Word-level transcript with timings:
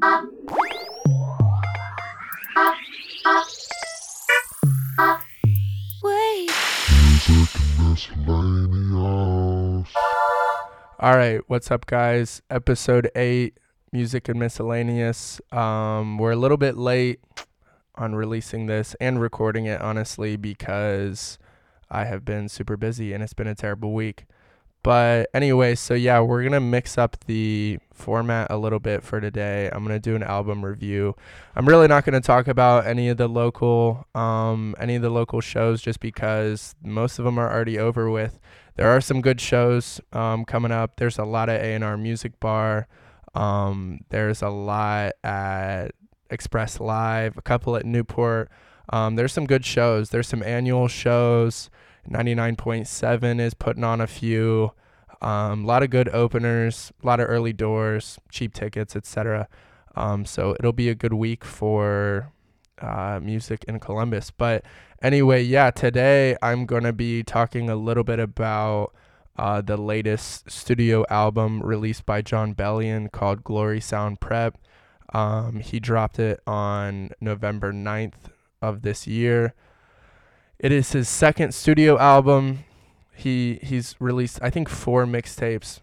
All 0.00 0.14
right, 11.00 11.40
what's 11.48 11.70
up, 11.72 11.86
guys? 11.86 12.42
Episode 12.48 13.10
eight, 13.16 13.58
music 13.92 14.28
and 14.28 14.38
miscellaneous. 14.38 15.40
Um, 15.50 16.18
we're 16.18 16.30
a 16.32 16.36
little 16.36 16.56
bit 16.58 16.76
late 16.76 17.18
on 17.96 18.14
releasing 18.14 18.66
this 18.66 18.94
and 19.00 19.20
recording 19.20 19.66
it, 19.66 19.80
honestly, 19.80 20.36
because 20.36 21.38
I 21.90 22.04
have 22.04 22.24
been 22.24 22.48
super 22.48 22.76
busy 22.76 23.12
and 23.12 23.22
it's 23.22 23.34
been 23.34 23.48
a 23.48 23.56
terrible 23.56 23.92
week. 23.92 24.26
But 24.82 25.28
anyway, 25.34 25.74
so 25.74 25.94
yeah, 25.94 26.20
we're 26.20 26.42
gonna 26.44 26.60
mix 26.60 26.96
up 26.96 27.16
the 27.26 27.78
format 27.92 28.46
a 28.50 28.56
little 28.56 28.78
bit 28.78 29.02
for 29.02 29.20
today. 29.20 29.68
I'm 29.72 29.82
gonna 29.82 29.98
do 29.98 30.14
an 30.14 30.22
album 30.22 30.64
review. 30.64 31.16
I'm 31.56 31.66
really 31.66 31.88
not 31.88 32.04
gonna 32.04 32.20
talk 32.20 32.48
about 32.48 32.86
any 32.86 33.08
of 33.08 33.16
the 33.16 33.28
local, 33.28 34.06
um, 34.14 34.74
any 34.78 34.94
of 34.94 35.02
the 35.02 35.10
local 35.10 35.40
shows, 35.40 35.82
just 35.82 36.00
because 36.00 36.74
most 36.82 37.18
of 37.18 37.24
them 37.24 37.38
are 37.38 37.52
already 37.52 37.78
over 37.78 38.10
with. 38.10 38.38
There 38.76 38.88
are 38.88 39.00
some 39.00 39.20
good 39.20 39.40
shows 39.40 40.00
um, 40.12 40.44
coming 40.44 40.70
up. 40.70 40.96
There's 40.96 41.18
a 41.18 41.24
lot 41.24 41.48
at 41.48 41.60
A&R 41.60 41.96
Music 41.96 42.38
Bar. 42.38 42.86
Um, 43.34 44.00
there's 44.10 44.40
a 44.40 44.48
lot 44.48 45.14
at 45.24 45.88
Express 46.30 46.78
Live. 46.78 47.36
A 47.36 47.42
couple 47.42 47.76
at 47.76 47.84
Newport. 47.84 48.50
Um, 48.90 49.16
there's 49.16 49.32
some 49.32 49.46
good 49.46 49.64
shows. 49.64 50.10
There's 50.10 50.28
some 50.28 50.42
annual 50.44 50.88
shows. 50.88 51.70
99.7 52.10 53.40
is 53.40 53.54
putting 53.54 53.84
on 53.84 54.00
a 54.00 54.06
few. 54.06 54.72
Um, 55.20 55.64
a 55.64 55.66
lot 55.66 55.82
of 55.82 55.90
good 55.90 56.08
openers, 56.10 56.92
a 57.02 57.06
lot 57.06 57.20
of 57.20 57.28
early 57.28 57.52
doors, 57.52 58.18
cheap 58.30 58.54
tickets, 58.54 58.94
etc. 58.94 59.48
Um, 59.96 60.24
so 60.24 60.54
it'll 60.58 60.72
be 60.72 60.88
a 60.88 60.94
good 60.94 61.12
week 61.12 61.44
for 61.44 62.32
uh, 62.80 63.18
music 63.22 63.64
in 63.66 63.80
Columbus. 63.80 64.30
But 64.30 64.64
anyway, 65.02 65.42
yeah, 65.42 65.70
today 65.70 66.36
I'm 66.40 66.66
going 66.66 66.84
to 66.84 66.92
be 66.92 67.22
talking 67.22 67.68
a 67.68 67.76
little 67.76 68.04
bit 68.04 68.20
about 68.20 68.94
uh, 69.36 69.60
the 69.60 69.76
latest 69.76 70.50
studio 70.50 71.04
album 71.10 71.62
released 71.62 72.06
by 72.06 72.22
Jon 72.22 72.54
Bellion 72.54 73.10
called 73.10 73.44
Glory 73.44 73.80
Sound 73.80 74.20
Prep. 74.20 74.56
Um, 75.12 75.60
he 75.60 75.80
dropped 75.80 76.18
it 76.18 76.40
on 76.46 77.10
November 77.20 77.72
9th 77.72 78.30
of 78.60 78.82
this 78.82 79.06
year. 79.06 79.54
It 80.58 80.72
is 80.72 80.90
his 80.90 81.08
second 81.08 81.52
studio 81.52 81.96
album. 81.98 82.64
He 83.14 83.60
he's 83.62 83.94
released 84.00 84.40
I 84.42 84.50
think 84.50 84.68
four 84.68 85.06
mixtapes, 85.06 85.80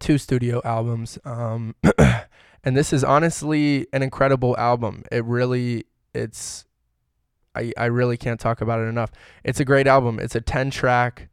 two 0.00 0.18
studio 0.18 0.60
albums. 0.64 1.16
Um, 1.24 1.76
and 2.64 2.76
this 2.76 2.92
is 2.92 3.04
honestly 3.04 3.86
an 3.92 4.02
incredible 4.02 4.56
album. 4.58 5.04
It 5.12 5.24
really 5.24 5.84
it's 6.12 6.64
I 7.54 7.72
I 7.76 7.84
really 7.84 8.16
can't 8.16 8.40
talk 8.40 8.60
about 8.60 8.80
it 8.80 8.88
enough. 8.88 9.12
It's 9.44 9.60
a 9.60 9.64
great 9.64 9.86
album. 9.86 10.18
It's 10.18 10.34
a 10.34 10.40
10 10.40 10.70
track 10.70 11.28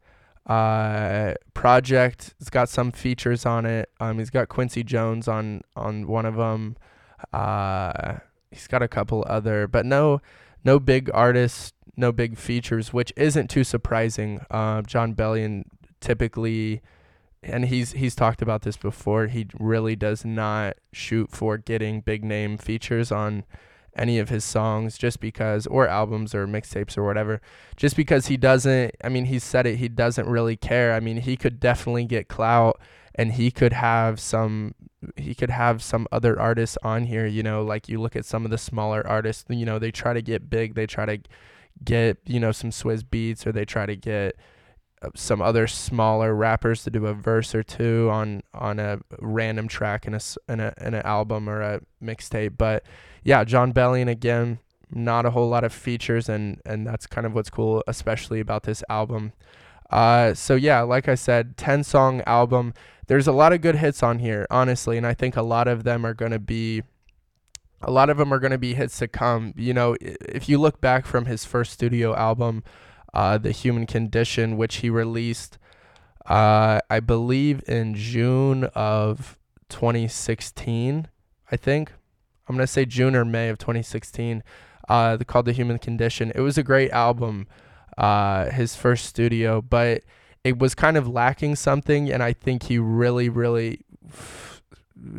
uh 0.46 1.34
project. 1.52 2.34
It's 2.38 2.50
got 2.50 2.68
some 2.68 2.92
features 2.92 3.44
on 3.44 3.66
it. 3.66 3.90
Um 3.98 4.20
he's 4.20 4.30
got 4.30 4.48
Quincy 4.48 4.84
Jones 4.84 5.26
on 5.26 5.62
on 5.74 6.06
one 6.06 6.26
of 6.26 6.36
them. 6.36 6.76
Uh 7.32 8.18
he's 8.52 8.68
got 8.68 8.82
a 8.82 8.88
couple 8.88 9.24
other 9.26 9.66
but 9.66 9.84
no 9.84 10.20
no 10.66 10.78
big 10.78 11.10
artists 11.14 11.72
no 11.96 12.12
big 12.12 12.36
features, 12.36 12.92
which 12.92 13.12
isn't 13.16 13.48
too 13.48 13.64
surprising. 13.64 14.40
Uh, 14.50 14.82
Jon 14.82 15.14
Bellion 15.14 15.64
typically, 16.00 16.82
and 17.42 17.66
he's 17.66 17.92
he's 17.92 18.14
talked 18.14 18.42
about 18.42 18.62
this 18.62 18.76
before. 18.76 19.26
He 19.28 19.46
really 19.58 19.96
does 19.96 20.24
not 20.24 20.76
shoot 20.92 21.30
for 21.30 21.56
getting 21.56 22.00
big 22.02 22.22
name 22.22 22.58
features 22.58 23.10
on 23.10 23.44
any 23.96 24.18
of 24.18 24.28
his 24.28 24.44
songs 24.44 24.98
just 24.98 25.20
because 25.20 25.66
or 25.68 25.88
albums 25.88 26.34
or 26.34 26.46
mixtapes 26.46 26.98
or 26.98 27.04
whatever 27.06 27.40
just 27.78 27.96
because 27.96 28.26
he 28.26 28.36
doesn't 28.36 28.94
i 29.02 29.08
mean 29.08 29.24
he 29.24 29.38
said 29.38 29.66
it 29.66 29.76
he 29.76 29.88
doesn't 29.88 30.28
really 30.28 30.54
care 30.54 30.92
i 30.92 31.00
mean 31.00 31.16
he 31.16 31.34
could 31.34 31.58
definitely 31.58 32.04
get 32.04 32.28
clout 32.28 32.78
and 33.16 33.32
he 33.32 33.50
could 33.50 33.72
have 33.72 34.20
some 34.20 34.74
he 35.16 35.34
could 35.34 35.50
have 35.50 35.82
some 35.82 36.06
other 36.12 36.38
artists 36.38 36.78
on 36.82 37.04
here 37.04 37.26
you 37.26 37.42
know 37.42 37.62
like 37.62 37.88
you 37.88 38.00
look 38.00 38.16
at 38.16 38.24
some 38.24 38.44
of 38.44 38.50
the 38.50 38.58
smaller 38.58 39.06
artists 39.06 39.44
you 39.48 39.66
know 39.66 39.78
they 39.78 39.90
try 39.90 40.12
to 40.12 40.22
get 40.22 40.48
big 40.48 40.74
they 40.74 40.86
try 40.86 41.04
to 41.04 41.18
get 41.84 42.18
you 42.26 42.40
know 42.40 42.52
some 42.52 42.70
Swizz 42.70 43.02
Beatz 43.02 43.46
or 43.46 43.52
they 43.52 43.64
try 43.64 43.86
to 43.86 43.96
get 43.96 44.36
uh, 45.02 45.10
some 45.14 45.42
other 45.42 45.66
smaller 45.66 46.34
rappers 46.34 46.82
to 46.84 46.90
do 46.90 47.06
a 47.06 47.14
verse 47.14 47.54
or 47.54 47.62
two 47.62 48.08
on 48.10 48.42
on 48.54 48.78
a 48.78 48.98
random 49.20 49.68
track 49.68 50.06
in 50.06 50.14
a 50.14 50.20
in 50.48 50.60
a 50.60 50.72
in 50.80 50.94
an 50.94 51.02
album 51.02 51.48
or 51.48 51.60
a 51.60 51.80
mixtape. 52.02 52.56
But 52.56 52.84
yeah, 53.22 53.44
Jon 53.44 53.72
Bellion 53.72 54.08
again, 54.08 54.58
not 54.90 55.26
a 55.26 55.30
whole 55.30 55.48
lot 55.48 55.64
of 55.64 55.72
features, 55.72 56.28
and 56.28 56.60
and 56.64 56.86
that's 56.86 57.06
kind 57.06 57.26
of 57.26 57.34
what's 57.34 57.50
cool, 57.50 57.82
especially 57.86 58.40
about 58.40 58.62
this 58.62 58.82
album. 58.88 59.32
Uh, 59.90 60.34
so 60.34 60.54
yeah, 60.54 60.80
like 60.80 61.08
I 61.08 61.14
said, 61.14 61.56
ten 61.56 61.84
song 61.84 62.22
album. 62.26 62.72
There's 63.06 63.26
a 63.26 63.32
lot 63.32 63.52
of 63.52 63.60
good 63.60 63.76
hits 63.76 64.02
on 64.02 64.18
here, 64.18 64.46
honestly, 64.50 64.96
and 64.96 65.06
I 65.06 65.14
think 65.14 65.36
a 65.36 65.42
lot 65.42 65.68
of 65.68 65.84
them 65.84 66.04
are 66.04 66.14
gonna 66.14 66.38
be 66.38 66.82
a 67.82 67.90
lot 67.90 68.10
of 68.10 68.16
them 68.16 68.32
are 68.32 68.38
going 68.38 68.52
to 68.52 68.58
be 68.58 68.74
hits 68.74 68.98
to 68.98 69.08
come. 69.08 69.52
You 69.56 69.74
know, 69.74 69.96
if 70.00 70.48
you 70.48 70.58
look 70.58 70.80
back 70.80 71.06
from 71.06 71.26
his 71.26 71.44
first 71.44 71.72
studio 71.72 72.14
album, 72.14 72.64
uh, 73.12 73.38
The 73.38 73.52
Human 73.52 73.86
Condition, 73.86 74.56
which 74.56 74.76
he 74.76 74.90
released, 74.90 75.58
uh, 76.26 76.80
I 76.90 77.00
believe 77.00 77.62
in 77.68 77.94
June 77.94 78.64
of 78.74 79.38
2016, 79.68 81.08
I 81.50 81.56
think. 81.56 81.92
I'm 82.48 82.56
going 82.56 82.66
to 82.66 82.72
say 82.72 82.84
June 82.84 83.14
or 83.14 83.24
May 83.24 83.48
of 83.48 83.58
2016, 83.58 84.42
uh, 84.88 85.18
called 85.26 85.46
The 85.46 85.52
Human 85.52 85.78
Condition. 85.78 86.32
It 86.34 86.40
was 86.40 86.56
a 86.56 86.62
great 86.62 86.90
album, 86.92 87.46
uh, 87.98 88.50
his 88.50 88.74
first 88.76 89.06
studio, 89.06 89.60
but 89.60 90.02
it 90.46 90.60
was 90.60 90.76
kind 90.76 90.96
of 90.96 91.08
lacking 91.08 91.56
something, 91.56 92.10
and 92.10 92.22
I 92.22 92.32
think 92.32 92.64
he 92.64 92.78
really, 92.78 93.28
really 93.28 93.80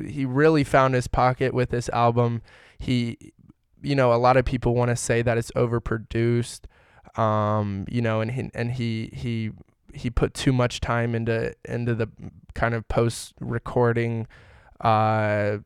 he 0.06 0.26
really 0.26 0.64
found 0.64 0.96
his 0.96 1.08
pocket 1.08 1.54
with 1.54 1.70
this 1.70 1.90
album. 1.90 2.42
He, 2.80 3.34
you 3.82 3.94
know, 3.94 4.14
a 4.14 4.16
lot 4.16 4.38
of 4.38 4.46
people 4.46 4.74
want 4.74 4.90
to 4.90 4.96
say 4.96 5.22
that 5.22 5.38
it's 5.38 5.52
overproduced, 5.52 6.62
um, 7.20 7.86
you 7.90 8.02
know, 8.02 8.22
and 8.22 8.32
he, 8.32 8.50
and 8.54 8.72
he 8.72 9.10
he 9.12 9.52
he 9.94 10.10
put 10.10 10.34
too 10.34 10.54
much 10.54 10.80
time 10.80 11.14
into 11.14 11.54
into 11.66 11.94
the 11.94 12.08
kind 12.54 12.74
of 12.74 12.88
post 12.88 13.34
recording 13.42 14.28
uh, 14.80 15.58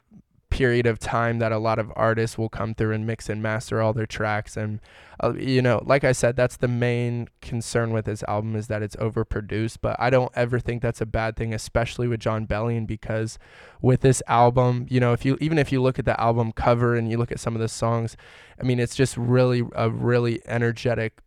period 0.52 0.86
of 0.86 1.00
time 1.00 1.40
that 1.40 1.52
a 1.52 1.58
lot 1.58 1.80
of 1.80 1.92
artists 1.96 2.38
will 2.38 2.50
come 2.50 2.76
through 2.76 2.94
and 2.94 3.08
mix 3.08 3.30
and 3.30 3.42
master 3.42 3.82
all 3.82 3.94
their 3.94 4.06
tracks. 4.06 4.56
And 4.56 4.80
uh, 5.24 5.34
you 5.34 5.62
know 5.62 5.82
like 5.86 6.04
i 6.04 6.12
said 6.12 6.36
that's 6.36 6.58
the 6.58 6.68
main 6.68 7.28
concern 7.42 7.92
with 7.94 8.06
this 8.06 8.24
album 8.28 8.56
is 8.56 8.68
that 8.68 8.82
it's 8.84 8.96
overproduced. 8.98 9.78
But 9.82 9.96
i 10.00 10.10
don't 10.10 10.32
ever 10.36 10.60
think 10.60 10.82
that's 10.82 11.02
a 11.02 11.06
bad 11.06 11.36
thing 11.36 11.54
especially 11.54 12.08
with 12.08 12.20
jon 12.20 12.46
bellion 12.46 12.86
because 12.86 13.40
with 13.82 14.02
this 14.02 14.22
album 14.28 14.88
you 14.90 15.00
know 15.00 15.14
if 15.14 15.24
you 15.24 15.38
even 15.40 15.58
if 15.58 15.72
you 15.72 15.82
look 15.82 16.00
at 16.00 16.06
the 16.06 16.20
album 16.20 16.52
cover 16.52 16.96
and 16.96 17.10
you 17.10 17.18
look 17.18 17.32
at 17.32 17.40
some 17.40 17.56
of 17.56 17.62
the 17.62 17.68
songs 17.68 18.18
i 18.60 18.64
mean 18.64 18.80
it's 18.80 18.96
just 18.96 19.16
really 19.16 19.64
a 19.76 19.90
really 19.90 20.42
energetic 20.48 21.22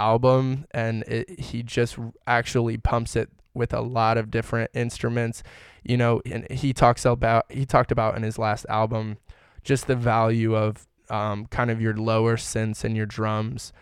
album. 0.00 0.66
And 0.72 1.02
it, 1.04 1.38
he 1.38 1.62
just 1.62 1.98
actually 2.26 2.78
pumps 2.78 3.14
it 3.14 3.30
with 3.60 3.72
a 3.72 3.80
lot 3.80 4.18
of 4.18 4.30
different 4.30 4.70
instruments 4.74 5.44
you 5.82 5.96
know, 5.96 6.20
and 6.26 6.50
he 6.50 6.72
talks 6.72 7.04
about 7.04 7.46
he 7.50 7.64
talked 7.64 7.92
about 7.92 8.16
in 8.16 8.22
his 8.22 8.38
last 8.38 8.66
album 8.68 9.18
just 9.62 9.86
the 9.86 9.96
value 9.96 10.54
of 10.54 10.86
um, 11.10 11.46
kind 11.46 11.70
of 11.70 11.80
your 11.80 11.94
lower 11.94 12.36
synths 12.36 12.84
and 12.84 12.96
your 12.96 13.06
drums, 13.06 13.72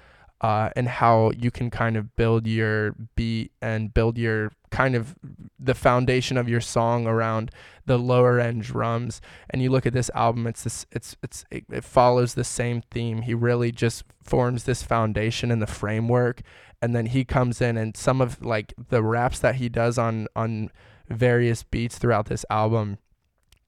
uh, 0.40 0.70
and 0.76 0.88
how 0.88 1.30
you 1.36 1.50
can 1.50 1.70
kind 1.70 1.96
of 1.96 2.14
build 2.16 2.46
your 2.46 2.94
beat 3.16 3.52
and 3.60 3.92
build 3.92 4.16
your 4.16 4.52
kind 4.70 4.94
of 4.94 5.16
the 5.58 5.74
foundation 5.74 6.36
of 6.36 6.48
your 6.48 6.60
song 6.60 7.06
around 7.06 7.50
the 7.86 7.98
lower 7.98 8.38
end 8.38 8.62
drums. 8.62 9.20
And 9.50 9.62
you 9.62 9.70
look 9.70 9.86
at 9.86 9.92
this 9.92 10.10
album, 10.14 10.46
it's 10.46 10.64
this, 10.64 10.86
it's 10.92 11.16
it's 11.22 11.44
it, 11.50 11.64
it 11.70 11.84
follows 11.84 12.34
the 12.34 12.44
same 12.44 12.82
theme. 12.90 13.22
He 13.22 13.34
really 13.34 13.72
just 13.72 14.04
forms 14.22 14.64
this 14.64 14.82
foundation 14.82 15.50
and 15.50 15.60
the 15.60 15.66
framework, 15.66 16.42
and 16.80 16.94
then 16.94 17.06
he 17.06 17.24
comes 17.24 17.60
in 17.60 17.76
and 17.76 17.96
some 17.96 18.20
of 18.20 18.42
like 18.42 18.74
the 18.88 19.02
raps 19.02 19.38
that 19.40 19.56
he 19.56 19.68
does 19.68 19.98
on 19.98 20.28
on 20.36 20.70
various 21.08 21.62
beats 21.62 21.98
throughout 21.98 22.26
this 22.26 22.44
album. 22.50 22.98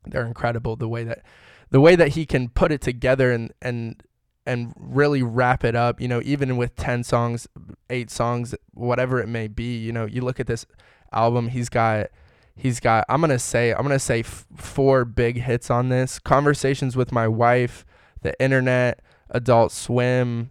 They're 0.06 0.26
incredible 0.26 0.76
the 0.76 0.88
way 0.88 1.04
that 1.04 1.24
the 1.70 1.80
way 1.80 1.96
that 1.96 2.08
he 2.08 2.26
can 2.26 2.48
put 2.48 2.72
it 2.72 2.80
together 2.80 3.32
and 3.32 3.52
and 3.60 4.02
and 4.46 4.72
really 4.76 5.22
wrap 5.22 5.64
it 5.64 5.76
up, 5.76 6.00
you 6.00 6.08
know, 6.08 6.20
even 6.24 6.56
with 6.56 6.74
10 6.74 7.04
songs, 7.04 7.46
8 7.90 8.10
songs, 8.10 8.54
whatever 8.72 9.20
it 9.20 9.28
may 9.28 9.46
be, 9.48 9.76
you 9.76 9.92
know, 9.92 10.06
you 10.06 10.22
look 10.22 10.40
at 10.40 10.46
this 10.46 10.66
album, 11.12 11.48
he's 11.48 11.68
got 11.68 12.08
he's 12.56 12.80
got 12.80 13.04
I'm 13.08 13.20
going 13.20 13.30
to 13.30 13.38
say 13.38 13.72
I'm 13.72 13.82
going 13.82 13.90
to 13.90 13.98
say 13.98 14.20
f- 14.20 14.46
four 14.56 15.04
big 15.04 15.42
hits 15.42 15.70
on 15.70 15.88
this. 15.88 16.18
Conversations 16.18 16.96
with 16.96 17.12
my 17.12 17.28
wife, 17.28 17.84
the 18.22 18.40
internet, 18.40 19.00
Adult 19.30 19.72
Swim, 19.72 20.50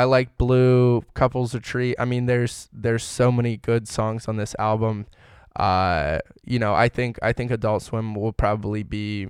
I 0.00 0.04
like 0.04 0.38
Blu, 0.38 1.02
Couples 1.14 1.54
a 1.54 1.58
Retreat. 1.58 1.96
I 1.98 2.04
mean, 2.04 2.26
there's 2.26 2.68
there's 2.72 3.04
so 3.04 3.30
many 3.32 3.56
good 3.56 3.88
songs 3.88 4.28
on 4.28 4.36
this 4.36 4.54
album 4.58 5.06
uh, 5.58 6.20
you 6.44 6.58
know, 6.58 6.72
I 6.72 6.88
think 6.88 7.18
I 7.20 7.32
think 7.32 7.50
Adult 7.50 7.82
Swim 7.82 8.14
will 8.14 8.32
probably 8.32 8.84
be 8.84 9.28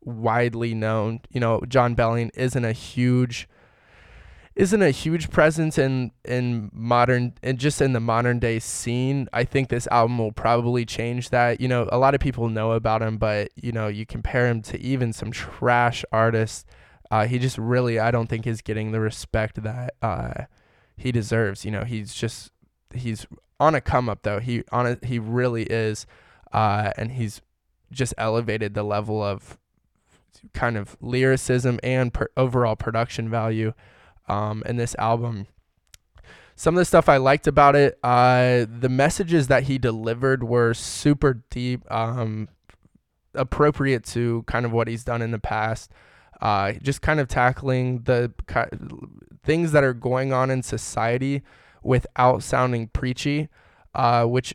widely 0.00 0.74
known. 0.74 1.20
You 1.30 1.40
know, 1.40 1.60
Jon 1.68 1.94
Bellion 1.94 2.30
isn't 2.34 2.64
a 2.64 2.72
huge 2.72 3.48
isn't 4.54 4.82
a 4.82 4.90
huge 4.90 5.30
presence 5.30 5.78
in 5.78 6.10
in 6.24 6.70
modern 6.74 7.34
and 7.42 7.56
just 7.56 7.80
in 7.80 7.92
the 7.92 8.00
modern 8.00 8.40
day 8.40 8.58
scene. 8.58 9.28
I 9.32 9.44
think 9.44 9.68
this 9.68 9.86
album 9.86 10.18
will 10.18 10.32
probably 10.32 10.84
change 10.84 11.30
that. 11.30 11.60
You 11.60 11.68
know, 11.68 11.88
a 11.92 11.98
lot 11.98 12.14
of 12.14 12.20
people 12.20 12.48
know 12.48 12.72
about 12.72 13.00
him, 13.00 13.16
but 13.16 13.50
you 13.54 13.70
know, 13.70 13.86
you 13.86 14.04
compare 14.04 14.48
him 14.48 14.60
to 14.62 14.80
even 14.80 15.12
some 15.12 15.30
trash 15.30 16.04
artists. 16.10 16.64
Uh, 17.12 17.26
he 17.26 17.38
just 17.38 17.58
really, 17.58 17.98
I 17.98 18.10
don't 18.10 18.26
think, 18.26 18.46
is 18.46 18.62
getting 18.62 18.92
the 18.92 18.98
respect 18.98 19.62
that 19.62 19.92
uh, 20.00 20.44
he 20.96 21.12
deserves. 21.12 21.62
You 21.62 21.70
know, 21.70 21.84
he's 21.84 22.14
just 22.14 22.50
he's 22.94 23.26
on 23.60 23.74
a 23.74 23.82
come 23.82 24.08
up 24.08 24.22
though. 24.22 24.40
He 24.40 24.64
on 24.72 24.86
a, 24.86 25.06
he 25.06 25.18
really 25.18 25.64
is, 25.64 26.06
uh, 26.52 26.90
and 26.96 27.12
he's 27.12 27.42
just 27.90 28.14
elevated 28.16 28.72
the 28.72 28.82
level 28.82 29.22
of 29.22 29.58
kind 30.54 30.78
of 30.78 30.96
lyricism 31.02 31.78
and 31.82 32.14
per- 32.14 32.30
overall 32.34 32.76
production 32.76 33.28
value 33.28 33.74
um, 34.26 34.62
in 34.64 34.78
this 34.78 34.96
album. 34.98 35.48
Some 36.56 36.76
of 36.76 36.78
the 36.78 36.86
stuff 36.86 37.10
I 37.10 37.18
liked 37.18 37.46
about 37.46 37.76
it, 37.76 37.98
uh, 38.02 38.64
the 38.66 38.88
messages 38.88 39.48
that 39.48 39.64
he 39.64 39.76
delivered 39.76 40.44
were 40.44 40.72
super 40.72 41.42
deep, 41.50 41.84
um, 41.92 42.48
appropriate 43.34 44.04
to 44.04 44.44
kind 44.46 44.64
of 44.64 44.72
what 44.72 44.88
he's 44.88 45.04
done 45.04 45.20
in 45.20 45.30
the 45.30 45.38
past. 45.38 45.92
Uh, 46.42 46.72
just 46.82 47.02
kind 47.02 47.20
of 47.20 47.28
tackling 47.28 48.02
the 48.02 48.32
things 49.44 49.70
that 49.70 49.84
are 49.84 49.94
going 49.94 50.32
on 50.32 50.50
in 50.50 50.60
society 50.60 51.40
without 51.84 52.42
sounding 52.42 52.88
preachy, 52.88 53.48
uh, 53.94 54.24
which 54.24 54.52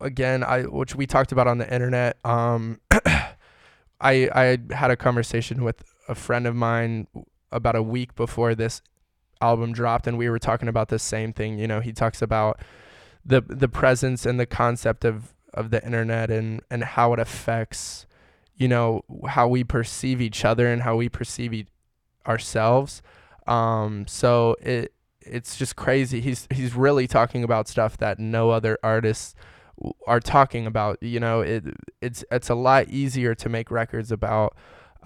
again, 0.00 0.44
I 0.44 0.62
which 0.62 0.94
we 0.94 1.08
talked 1.08 1.32
about 1.32 1.48
on 1.48 1.58
the 1.58 1.72
internet. 1.72 2.16
Um, 2.24 2.80
I 2.90 3.34
I 4.00 4.58
had 4.70 4.92
a 4.92 4.96
conversation 4.96 5.64
with 5.64 5.82
a 6.08 6.14
friend 6.14 6.46
of 6.46 6.54
mine 6.54 7.08
about 7.50 7.74
a 7.74 7.82
week 7.82 8.14
before 8.14 8.54
this 8.54 8.80
album 9.40 9.72
dropped, 9.72 10.06
and 10.06 10.16
we 10.16 10.30
were 10.30 10.38
talking 10.38 10.68
about 10.68 10.90
the 10.90 10.98
same 11.00 11.32
thing. 11.32 11.58
You 11.58 11.66
know, 11.66 11.80
he 11.80 11.92
talks 11.92 12.22
about 12.22 12.60
the 13.24 13.40
the 13.40 13.68
presence 13.68 14.26
and 14.26 14.38
the 14.38 14.46
concept 14.46 15.04
of 15.04 15.34
of 15.54 15.70
the 15.70 15.84
internet 15.84 16.30
and 16.30 16.60
and 16.70 16.84
how 16.84 17.12
it 17.12 17.18
affects 17.18 18.06
you 18.60 18.68
know 18.68 19.02
how 19.28 19.48
we 19.48 19.64
perceive 19.64 20.20
each 20.20 20.44
other 20.44 20.66
and 20.68 20.82
how 20.82 20.94
we 20.94 21.08
perceive 21.08 21.52
e- 21.52 21.66
ourselves 22.26 23.02
um 23.46 24.06
so 24.06 24.54
it 24.60 24.92
it's 25.22 25.56
just 25.56 25.74
crazy 25.74 26.20
he's 26.20 26.46
he's 26.52 26.74
really 26.74 27.06
talking 27.06 27.42
about 27.42 27.66
stuff 27.66 27.96
that 27.98 28.18
no 28.18 28.50
other 28.50 28.78
artists 28.82 29.34
are 30.06 30.20
talking 30.20 30.66
about 30.66 31.02
you 31.02 31.18
know 31.18 31.40
it 31.40 31.64
it's 32.00 32.24
it's 32.30 32.50
a 32.50 32.54
lot 32.54 32.88
easier 32.88 33.34
to 33.34 33.48
make 33.48 33.70
records 33.70 34.12
about 34.12 34.56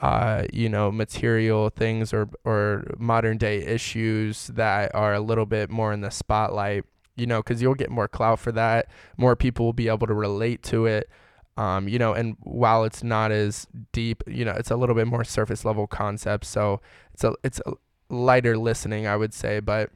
uh, 0.00 0.44
you 0.52 0.68
know, 0.68 0.90
material 0.90 1.70
things 1.70 2.12
or 2.12 2.28
or 2.44 2.84
modern 2.98 3.38
day 3.38 3.58
issues 3.64 4.48
that 4.48 4.94
are 4.94 5.14
a 5.14 5.20
little 5.20 5.46
bit 5.46 5.70
more 5.70 5.92
in 5.92 6.00
the 6.00 6.10
spotlight. 6.10 6.84
You 7.16 7.26
know, 7.26 7.38
because 7.38 7.62
you'll 7.62 7.74
get 7.76 7.90
more 7.90 8.08
clout 8.08 8.40
for 8.40 8.50
that. 8.52 8.88
More 9.16 9.36
people 9.36 9.66
will 9.66 9.72
be 9.72 9.88
able 9.88 10.08
to 10.08 10.14
relate 10.14 10.64
to 10.64 10.86
it. 10.86 11.08
Um, 11.56 11.86
you 11.88 11.98
know, 11.98 12.12
and 12.12 12.36
while 12.40 12.84
it's 12.84 13.04
not 13.04 13.30
as 13.30 13.66
deep, 13.92 14.24
you 14.26 14.44
know, 14.44 14.52
it's 14.52 14.70
a 14.70 14.76
little 14.76 14.94
bit 14.94 15.06
more 15.06 15.22
surface 15.22 15.64
level 15.64 15.86
concept. 15.86 16.44
So 16.46 16.80
it's 17.12 17.24
a 17.24 17.34
it's 17.44 17.60
a 17.66 17.74
lighter 18.08 18.56
listening, 18.58 19.06
I 19.06 19.16
would 19.16 19.32
say, 19.32 19.60
but 19.60 19.90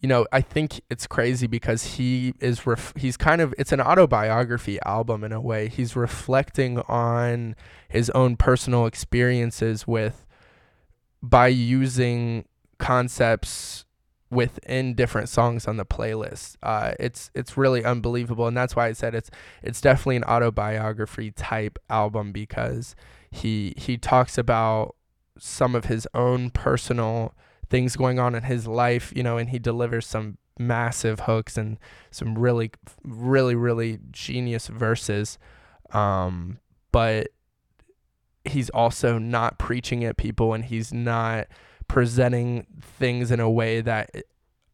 you 0.00 0.08
know, 0.08 0.26
I 0.30 0.42
think 0.42 0.82
it's 0.90 1.06
crazy 1.06 1.46
because 1.46 1.96
he 1.96 2.34
is 2.38 2.66
ref- 2.66 2.92
he's 2.96 3.16
kind 3.16 3.40
of 3.40 3.54
it's 3.58 3.72
an 3.72 3.80
autobiography 3.80 4.78
album 4.84 5.24
in 5.24 5.32
a 5.32 5.40
way. 5.40 5.68
He's 5.68 5.96
reflecting 5.96 6.80
on 6.80 7.56
his 7.88 8.10
own 8.10 8.36
personal 8.36 8.84
experiences 8.84 9.86
with 9.86 10.26
by 11.22 11.48
using 11.48 12.44
concepts 12.78 13.85
within 14.36 14.94
different 14.94 15.30
songs 15.30 15.66
on 15.66 15.78
the 15.78 15.86
playlist. 15.86 16.56
Uh, 16.62 16.92
it's 17.00 17.30
it's 17.34 17.56
really 17.56 17.82
unbelievable, 17.82 18.46
and 18.46 18.56
that's 18.56 18.76
why 18.76 18.86
I 18.86 18.92
said 18.92 19.14
it's 19.14 19.30
it's 19.62 19.80
definitely 19.80 20.16
an 20.16 20.24
autobiography 20.24 21.30
type 21.30 21.78
album 21.88 22.32
because 22.32 22.94
he 23.30 23.72
he 23.78 23.96
talks 23.96 24.36
about 24.36 24.94
some 25.38 25.74
of 25.74 25.86
his 25.86 26.06
own 26.12 26.50
personal 26.50 27.34
things 27.70 27.96
going 27.96 28.18
on 28.18 28.34
in 28.34 28.42
his 28.42 28.66
life, 28.66 29.10
you 29.16 29.22
know, 29.22 29.38
and 29.38 29.48
he 29.48 29.58
delivers 29.58 30.06
some 30.06 30.36
massive 30.58 31.20
hooks 31.20 31.56
and 31.56 31.78
some 32.10 32.38
really, 32.38 32.70
really, 33.04 33.54
really 33.54 33.98
genius 34.10 34.68
verses. 34.68 35.38
Um, 35.92 36.58
but 36.92 37.28
he's 38.44 38.70
also 38.70 39.18
not 39.18 39.58
preaching 39.58 40.04
at 40.04 40.16
people 40.16 40.54
and 40.54 40.64
he's 40.66 40.92
not 40.92 41.46
presenting 41.88 42.66
things 42.80 43.30
in 43.30 43.40
a 43.40 43.50
way 43.50 43.80
that 43.80 44.10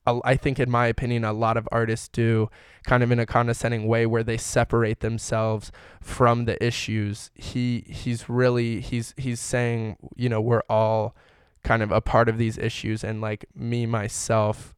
uh, 0.06 0.20
I 0.24 0.36
think, 0.36 0.58
in 0.58 0.70
my 0.70 0.86
opinion, 0.86 1.24
a 1.24 1.32
lot 1.32 1.56
of 1.56 1.68
artists 1.70 2.08
do, 2.08 2.50
kind 2.84 3.02
of 3.02 3.12
in 3.12 3.18
a 3.18 3.26
condescending 3.26 3.86
way, 3.86 4.04
where 4.04 4.24
they 4.24 4.36
separate 4.36 5.00
themselves 5.00 5.70
from 6.00 6.44
the 6.44 6.62
issues. 6.64 7.30
He 7.34 7.84
he's 7.86 8.28
really 8.28 8.80
he's 8.80 9.14
he's 9.16 9.40
saying, 9.40 9.96
you 10.16 10.28
know, 10.28 10.40
we're 10.40 10.64
all 10.68 11.14
kind 11.62 11.82
of 11.82 11.92
a 11.92 12.00
part 12.00 12.28
of 12.28 12.38
these 12.38 12.58
issues 12.58 13.04
and 13.04 13.20
like 13.20 13.44
me 13.54 13.86
myself 13.86 14.74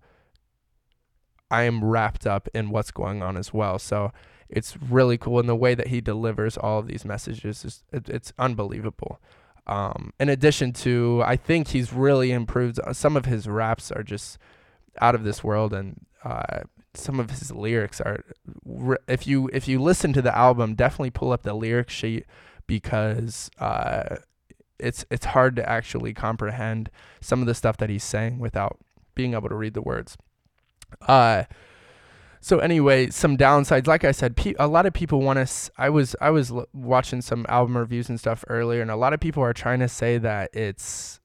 I 1.50 1.62
am 1.62 1.84
wrapped 1.84 2.26
up 2.26 2.48
in 2.54 2.70
what's 2.70 2.90
going 2.90 3.22
on 3.22 3.36
as 3.36 3.52
well. 3.52 3.78
So 3.78 4.12
it's 4.48 4.76
really 4.76 5.16
cool 5.16 5.38
and 5.40 5.48
the 5.48 5.54
way 5.54 5.74
that 5.74 5.88
he 5.88 6.00
delivers 6.00 6.56
all 6.56 6.80
of 6.80 6.88
these 6.88 7.04
messages 7.04 7.64
is 7.64 7.84
it, 7.92 8.08
it's 8.08 8.32
unbelievable. 8.38 9.20
Um, 9.66 10.12
in 10.20 10.28
addition 10.28 10.72
to 10.74 11.22
I 11.24 11.36
think 11.36 11.68
he's 11.68 11.92
really 11.92 12.32
improved 12.32 12.78
uh, 12.80 12.92
some 12.92 13.16
of 13.16 13.24
his 13.24 13.48
raps 13.48 13.90
are 13.90 14.02
just 14.02 14.36
out 15.00 15.14
of 15.14 15.24
this 15.24 15.42
world 15.42 15.72
and 15.72 16.04
uh, 16.22 16.60
some 16.92 17.18
of 17.18 17.30
his 17.30 17.50
lyrics 17.50 18.00
are 18.00 18.24
if 19.08 19.26
you 19.26 19.48
if 19.52 19.66
you 19.66 19.80
listen 19.80 20.12
to 20.12 20.22
the 20.22 20.36
album 20.36 20.74
definitely 20.74 21.10
pull 21.10 21.32
up 21.32 21.42
the 21.42 21.54
lyric 21.54 21.88
sheet 21.88 22.26
because 22.66 23.50
uh, 23.58 24.16
it's 24.78 25.04
it's 25.10 25.26
hard 25.26 25.56
to 25.56 25.68
actually 25.68 26.12
comprehend 26.12 26.90
some 27.20 27.40
of 27.40 27.46
the 27.46 27.54
stuff 27.54 27.78
that 27.78 27.88
he's 27.88 28.04
saying 28.04 28.38
without 28.38 28.78
being 29.14 29.32
able 29.32 29.48
to 29.48 29.54
read 29.54 29.74
the 29.74 29.82
words. 29.82 30.18
Uh 31.02 31.44
so 32.44 32.58
anyway, 32.58 33.08
some 33.08 33.38
downsides. 33.38 33.86
Like 33.86 34.04
I 34.04 34.12
said, 34.12 34.36
pe- 34.36 34.52
a 34.58 34.68
lot 34.68 34.84
of 34.84 34.92
people 34.92 35.22
want 35.22 35.38
to. 35.38 35.72
I 35.78 35.88
was 35.88 36.14
I 36.20 36.28
was 36.28 36.50
l- 36.50 36.66
watching 36.74 37.22
some 37.22 37.46
album 37.48 37.74
reviews 37.74 38.10
and 38.10 38.20
stuff 38.20 38.44
earlier, 38.48 38.82
and 38.82 38.90
a 38.90 38.96
lot 38.96 39.14
of 39.14 39.20
people 39.20 39.42
are 39.42 39.54
trying 39.54 39.78
to 39.78 39.88
say 39.88 40.18
that 40.18 40.54
it's 40.54 41.20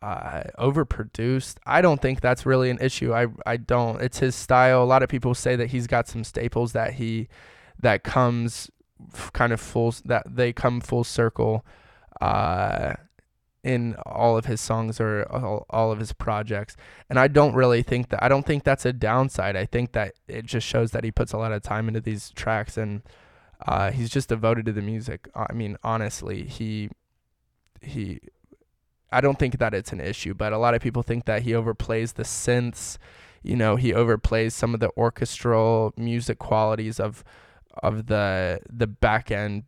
uh, 0.00 0.44
overproduced. 0.58 1.56
I 1.66 1.82
don't 1.82 2.00
think 2.00 2.22
that's 2.22 2.46
really 2.46 2.70
an 2.70 2.78
issue. 2.80 3.12
I 3.12 3.26
I 3.44 3.58
don't. 3.58 4.00
It's 4.00 4.20
his 4.20 4.34
style. 4.34 4.82
A 4.82 4.86
lot 4.86 5.02
of 5.02 5.10
people 5.10 5.34
say 5.34 5.54
that 5.54 5.66
he's 5.66 5.86
got 5.86 6.08
some 6.08 6.24
staples 6.24 6.72
that 6.72 6.94
he 6.94 7.28
that 7.80 8.02
comes 8.02 8.70
kind 9.34 9.52
of 9.52 9.60
full 9.60 9.94
that 10.06 10.34
they 10.34 10.54
come 10.54 10.80
full 10.80 11.04
circle 11.04 11.62
uh, 12.22 12.94
in 13.64 13.96
all 14.06 14.36
of 14.36 14.46
his 14.46 14.60
songs 14.60 15.00
or 15.00 15.24
all, 15.30 15.66
all 15.70 15.90
of 15.90 15.98
his 15.98 16.12
projects. 16.12 16.76
And 17.10 17.18
I 17.18 17.28
don't 17.28 17.54
really 17.54 17.82
think 17.82 18.10
that 18.10 18.22
I 18.22 18.28
don't 18.28 18.46
think 18.46 18.64
that's 18.64 18.86
a 18.86 18.92
downside. 18.92 19.56
I 19.56 19.66
think 19.66 19.92
that 19.92 20.14
it 20.28 20.46
just 20.46 20.66
shows 20.66 20.92
that 20.92 21.04
he 21.04 21.10
puts 21.10 21.32
a 21.32 21.38
lot 21.38 21.52
of 21.52 21.62
time 21.62 21.88
into 21.88 22.00
these 22.00 22.30
tracks 22.30 22.76
and 22.76 23.02
uh, 23.66 23.90
he's 23.90 24.10
just 24.10 24.28
devoted 24.28 24.66
to 24.66 24.72
the 24.72 24.82
music. 24.82 25.28
I 25.34 25.52
mean, 25.52 25.76
honestly, 25.82 26.44
he 26.44 26.90
he 27.80 28.20
I 29.10 29.20
don't 29.20 29.38
think 29.38 29.58
that 29.58 29.74
it's 29.74 29.92
an 29.92 30.00
issue, 30.00 30.34
but 30.34 30.52
a 30.52 30.58
lot 30.58 30.74
of 30.74 30.82
people 30.82 31.02
think 31.02 31.24
that 31.24 31.42
he 31.42 31.52
overplays 31.52 32.14
the 32.14 32.24
synths. 32.24 32.98
You 33.42 33.56
know, 33.56 33.76
he 33.76 33.92
overplays 33.92 34.52
some 34.52 34.74
of 34.74 34.80
the 34.80 34.90
orchestral 34.96 35.94
music 35.96 36.38
qualities 36.38 37.00
of 37.00 37.24
of 37.82 38.06
the 38.06 38.60
the 38.70 38.86
back 38.86 39.30
end 39.30 39.64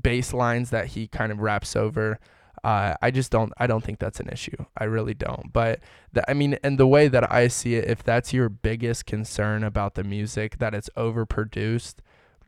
bass 0.00 0.32
lines 0.32 0.70
that 0.70 0.88
he 0.88 1.06
kind 1.06 1.32
of 1.32 1.40
raps 1.40 1.76
over. 1.76 2.18
Uh, 2.64 2.94
I 3.02 3.10
just 3.10 3.32
don't. 3.32 3.52
I 3.58 3.66
don't 3.66 3.82
think 3.82 3.98
that's 3.98 4.20
an 4.20 4.28
issue. 4.28 4.56
I 4.76 4.84
really 4.84 5.14
don't. 5.14 5.52
But 5.52 5.80
I 6.28 6.34
mean, 6.34 6.58
and 6.62 6.78
the 6.78 6.86
way 6.86 7.08
that 7.08 7.30
I 7.32 7.48
see 7.48 7.74
it, 7.74 7.88
if 7.88 8.04
that's 8.04 8.32
your 8.32 8.48
biggest 8.48 9.06
concern 9.06 9.64
about 9.64 9.94
the 9.94 10.04
music, 10.04 10.58
that 10.58 10.74
it's 10.74 10.88
overproduced, 10.96 11.96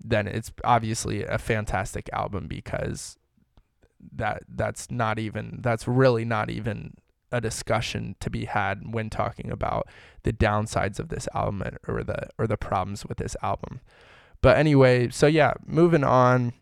then 0.03 0.29
it's 0.29 0.53
obviously 0.63 1.25
a 1.25 1.39
fantastic 1.39 2.09
album 2.13 2.47
because 2.47 3.17
that 4.15 4.45
that's 4.49 4.91
not 4.91 5.19
even 5.19 5.59
that's 5.63 5.89
really 5.89 6.25
not 6.25 6.51
even 6.51 6.95
a 7.33 7.41
discussion 7.41 8.15
to 8.21 8.31
be 8.31 8.45
had 8.45 8.95
when 8.95 9.11
talking 9.11 9.51
about 9.51 9.89
the 10.23 10.33
downsides 10.33 11.01
of 11.01 11.09
this 11.09 11.27
album 11.35 11.77
or 11.89 12.05
the 12.05 12.29
or 12.39 12.47
the 12.47 12.57
problems 12.57 13.05
with 13.05 13.19
this 13.19 13.37
album. 13.43 13.81
But 14.41 14.59
anyway, 14.59 15.09
so 15.09 15.27
yeah, 15.27 15.55
moving 15.67 16.05
on 16.05 16.53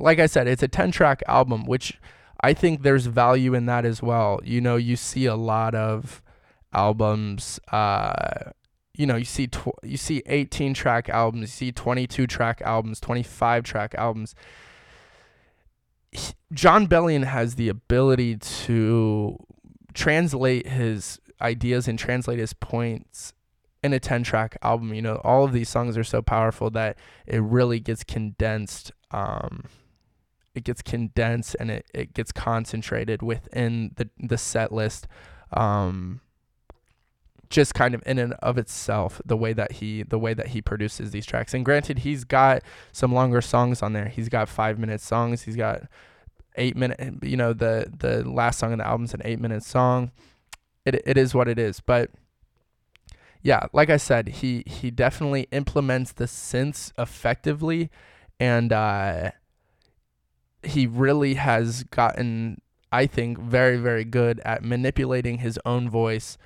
like 0.00 0.18
I 0.18 0.26
said, 0.26 0.46
it's 0.46 0.62
a 0.62 0.68
10 0.68 0.90
track 0.90 1.22
album, 1.26 1.64
which 1.64 1.98
I 2.40 2.52
think 2.52 2.82
there's 2.82 3.06
value 3.06 3.54
in 3.54 3.66
that 3.66 3.84
as 3.84 4.02
well. 4.02 4.40
You 4.44 4.60
know, 4.60 4.76
you 4.76 4.96
see 4.96 5.26
a 5.26 5.36
lot 5.36 5.74
of 5.74 6.22
albums, 6.72 7.58
uh, 7.72 8.50
you 8.94 9.06
know, 9.06 9.16
you 9.16 9.24
see 9.24 9.46
tw- 9.46 9.78
you 9.82 9.96
see 9.96 10.22
18 10.26 10.74
track 10.74 11.08
albums, 11.08 11.42
you 11.42 11.46
see 11.68 11.72
22 11.72 12.26
track 12.26 12.60
albums, 12.62 13.00
25 13.00 13.64
track 13.64 13.94
albums. 13.96 14.34
Jon 16.52 16.86
Bellion 16.86 17.24
has 17.24 17.56
the 17.56 17.68
ability 17.68 18.36
to 18.36 19.36
translate 19.94 20.66
his 20.66 21.20
ideas 21.40 21.88
and 21.88 21.98
translate 21.98 22.38
his 22.38 22.52
points 22.52 23.32
in 23.82 23.92
a 23.92 24.00
10 24.00 24.22
track 24.22 24.56
album. 24.62 24.94
You 24.94 25.02
know, 25.02 25.20
all 25.24 25.44
of 25.44 25.52
these 25.52 25.68
songs 25.68 25.96
are 25.96 26.04
so 26.04 26.22
powerful 26.22 26.70
that 26.70 26.98
it 27.26 27.42
really 27.42 27.80
gets 27.80 28.04
condensed. 28.04 28.92
Um, 29.10 29.64
it 30.56 30.64
gets 30.64 30.82
condensed 30.82 31.54
and 31.60 31.70
it, 31.70 31.86
it 31.94 32.14
gets 32.14 32.32
concentrated 32.32 33.22
within 33.22 33.92
the, 33.96 34.08
the 34.18 34.38
set 34.38 34.72
list. 34.72 35.06
Um, 35.52 36.22
just 37.48 37.74
kind 37.74 37.94
of 37.94 38.02
in 38.06 38.18
and 38.18 38.32
of 38.34 38.58
itself 38.58 39.20
the 39.24 39.36
way 39.36 39.52
that 39.52 39.72
he 39.72 40.02
the 40.02 40.18
way 40.18 40.34
that 40.34 40.48
he 40.48 40.60
produces 40.60 41.12
these 41.12 41.24
tracks. 41.24 41.54
And 41.54 41.64
granted 41.64 42.00
he's 42.00 42.24
got 42.24 42.62
some 42.90 43.12
longer 43.12 43.40
songs 43.40 43.82
on 43.82 43.92
there. 43.92 44.08
He's 44.08 44.28
got 44.28 44.48
five 44.48 44.78
minute 44.78 45.00
songs. 45.00 45.42
He's 45.42 45.54
got 45.54 45.82
eight 46.56 46.74
minute 46.74 46.98
you 47.22 47.36
know 47.36 47.52
the 47.52 47.92
the 47.98 48.28
last 48.28 48.58
song 48.58 48.72
in 48.72 48.78
the 48.78 48.86
album's 48.86 49.14
an 49.14 49.22
eight 49.24 49.38
minute 49.38 49.62
song. 49.62 50.10
It, 50.84 51.02
it 51.06 51.16
is 51.16 51.34
what 51.34 51.48
it 51.48 51.58
is. 51.58 51.80
But 51.80 52.10
yeah 53.42 53.66
like 53.72 53.90
i 53.90 53.98
said 53.98 54.26
he 54.26 54.64
he 54.66 54.90
definitely 54.90 55.46
implements 55.52 56.12
the 56.12 56.24
synths 56.24 56.92
effectively. 56.98 57.90
And 58.40 58.72
uh 58.72 59.30
he 60.66 60.86
really 60.86 61.34
has 61.34 61.84
gotten 61.84 62.60
i 62.92 63.06
think 63.06 63.38
very 63.38 63.76
very 63.76 64.04
good 64.04 64.40
at 64.44 64.62
manipulating 64.62 65.38
his 65.38 65.58
own 65.64 65.88
voice 65.88 66.38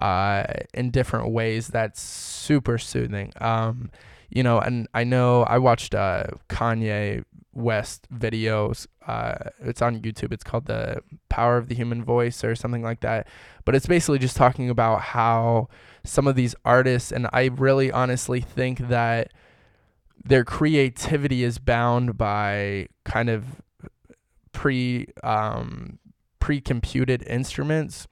uh, 0.00 0.44
in 0.74 0.90
different 0.90 1.30
ways 1.30 1.68
that's 1.68 2.00
super 2.00 2.78
soothing. 2.78 3.32
Um, 3.40 3.90
you 4.28 4.42
know, 4.42 4.58
and 4.58 4.88
I 4.94 5.04
know 5.04 5.44
I 5.44 5.58
watched 5.58 5.94
uh, 5.94 6.24
Kanye 6.48 7.24
West 7.52 8.06
videos. 8.12 8.86
Uh, 9.06 9.50
it's 9.60 9.80
on 9.80 10.00
YouTube. 10.00 10.32
It's 10.32 10.44
called 10.44 10.66
the 10.66 11.00
Power 11.28 11.56
of 11.56 11.68
the 11.68 11.74
Human 11.74 12.04
Voice 12.04 12.44
or 12.44 12.54
something 12.54 12.82
like 12.82 13.00
that. 13.00 13.28
But 13.64 13.74
it's 13.74 13.86
basically 13.86 14.18
just 14.18 14.36
talking 14.36 14.68
about 14.68 15.00
how 15.00 15.68
some 16.04 16.26
of 16.26 16.34
these 16.34 16.54
artists, 16.64 17.12
and 17.12 17.28
I 17.32 17.46
really 17.46 17.90
honestly 17.90 18.40
think 18.40 18.88
that 18.88 19.32
their 20.24 20.44
creativity 20.44 21.44
is 21.44 21.58
bound 21.58 22.18
by 22.18 22.88
kind 23.04 23.30
of 23.30 23.62
pre 24.56 25.06
um, 25.22 25.98
pre-computed 26.40 27.22
instruments 27.24 28.08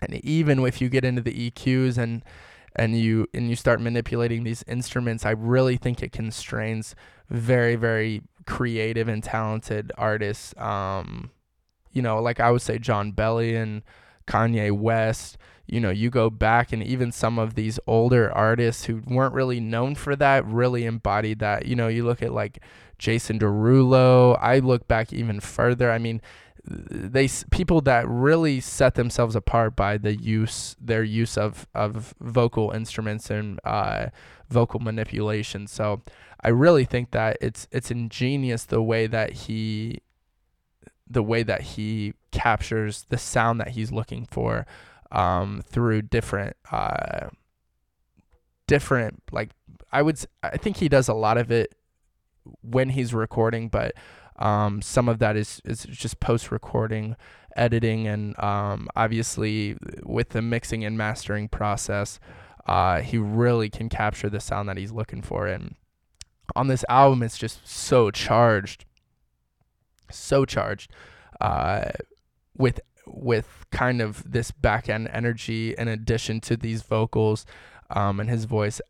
and 0.00 0.14
even 0.24 0.64
if 0.64 0.80
you 0.80 0.88
get 0.88 1.04
into 1.04 1.22
the 1.22 1.50
EQs 1.50 1.98
and 1.98 2.22
and 2.76 2.96
you 2.96 3.26
and 3.34 3.48
you 3.48 3.56
start 3.56 3.80
manipulating 3.80 4.44
these 4.44 4.64
instruments, 4.68 5.26
I 5.26 5.30
really 5.30 5.76
think 5.76 6.02
it 6.02 6.12
constrains 6.12 6.94
very 7.28 7.74
very 7.74 8.22
creative 8.46 9.08
and 9.08 9.22
talented 9.22 9.92
artists. 9.98 10.56
Um, 10.56 11.30
you 11.92 12.02
know, 12.02 12.20
like 12.20 12.40
I 12.40 12.50
would 12.50 12.62
say 12.62 12.78
Jon 12.78 13.12
Bellion, 13.12 13.82
Kanye 14.26 14.72
West. 14.72 15.38
You 15.66 15.80
know, 15.80 15.90
you 15.90 16.08
go 16.08 16.30
back 16.30 16.72
and 16.72 16.82
even 16.82 17.12
some 17.12 17.38
of 17.38 17.54
these 17.54 17.78
older 17.86 18.32
artists 18.32 18.86
who 18.86 19.02
weren't 19.06 19.34
really 19.34 19.60
known 19.60 19.96
for 19.96 20.16
that 20.16 20.46
really 20.46 20.86
embodied 20.86 21.40
that. 21.40 21.66
You 21.66 21.76
know, 21.76 21.88
you 21.88 22.06
look 22.06 22.22
at 22.22 22.32
like 22.32 22.62
Jason 22.98 23.38
Derulo. 23.38 24.38
I 24.40 24.58
look 24.58 24.88
back 24.88 25.12
even 25.12 25.40
further. 25.40 25.90
I 25.90 25.98
mean, 25.98 26.20
they 26.64 27.28
people 27.50 27.80
that 27.82 28.06
really 28.06 28.60
set 28.60 28.94
themselves 28.94 29.34
apart 29.34 29.74
by 29.74 29.96
the 29.96 30.14
use 30.14 30.76
their 30.80 31.02
use 31.02 31.38
of 31.38 31.66
of 31.74 32.14
vocal 32.20 32.70
instruments 32.72 33.30
and 33.30 33.58
uh, 33.64 34.06
vocal 34.48 34.80
manipulation. 34.80 35.66
So 35.66 36.02
I 36.40 36.48
really 36.48 36.84
think 36.84 37.12
that 37.12 37.38
it's 37.40 37.68
it's 37.70 37.90
ingenious 37.90 38.64
the 38.64 38.82
way 38.82 39.06
that 39.06 39.32
he 39.32 40.00
the 41.08 41.22
way 41.22 41.42
that 41.42 41.62
he 41.62 42.12
captures 42.32 43.06
the 43.08 43.18
sound 43.18 43.60
that 43.60 43.68
he's 43.68 43.90
looking 43.90 44.26
for 44.26 44.66
um, 45.10 45.62
through 45.66 46.02
different 46.02 46.56
uh, 46.70 47.28
different 48.66 49.22
like 49.32 49.50
I 49.90 50.02
would 50.02 50.22
I 50.42 50.58
think 50.58 50.76
he 50.76 50.88
does 50.88 51.08
a 51.08 51.14
lot 51.14 51.38
of 51.38 51.50
it 51.50 51.74
when 52.62 52.90
he's 52.90 53.14
recording, 53.14 53.68
but 53.68 53.94
um, 54.36 54.82
some 54.82 55.08
of 55.08 55.18
that 55.18 55.36
is, 55.36 55.60
is 55.64 55.84
just 55.84 56.20
post 56.20 56.50
recording, 56.50 57.16
editing, 57.56 58.06
and 58.06 58.38
um, 58.38 58.88
obviously 58.94 59.76
with 60.04 60.30
the 60.30 60.42
mixing 60.42 60.84
and 60.84 60.96
mastering 60.96 61.48
process, 61.48 62.20
uh, 62.66 63.00
he 63.00 63.18
really 63.18 63.68
can 63.68 63.88
capture 63.88 64.30
the 64.30 64.40
sound 64.40 64.68
that 64.68 64.76
he's 64.76 64.92
looking 64.92 65.22
for. 65.22 65.46
And 65.46 65.74
on 66.54 66.68
this 66.68 66.84
album, 66.88 67.22
it's 67.22 67.38
just 67.38 67.66
so 67.66 68.10
charged, 68.10 68.84
so 70.10 70.44
charged, 70.44 70.92
uh, 71.40 71.90
with 72.56 72.80
with 73.10 73.64
kind 73.72 74.02
of 74.02 74.30
this 74.30 74.50
back 74.50 74.88
end 74.88 75.08
energy 75.12 75.74
in 75.78 75.88
addition 75.88 76.40
to 76.42 76.56
these 76.56 76.82
vocals, 76.82 77.46
um, 77.90 78.20
and 78.20 78.28
his 78.28 78.44
voice, 78.44 78.80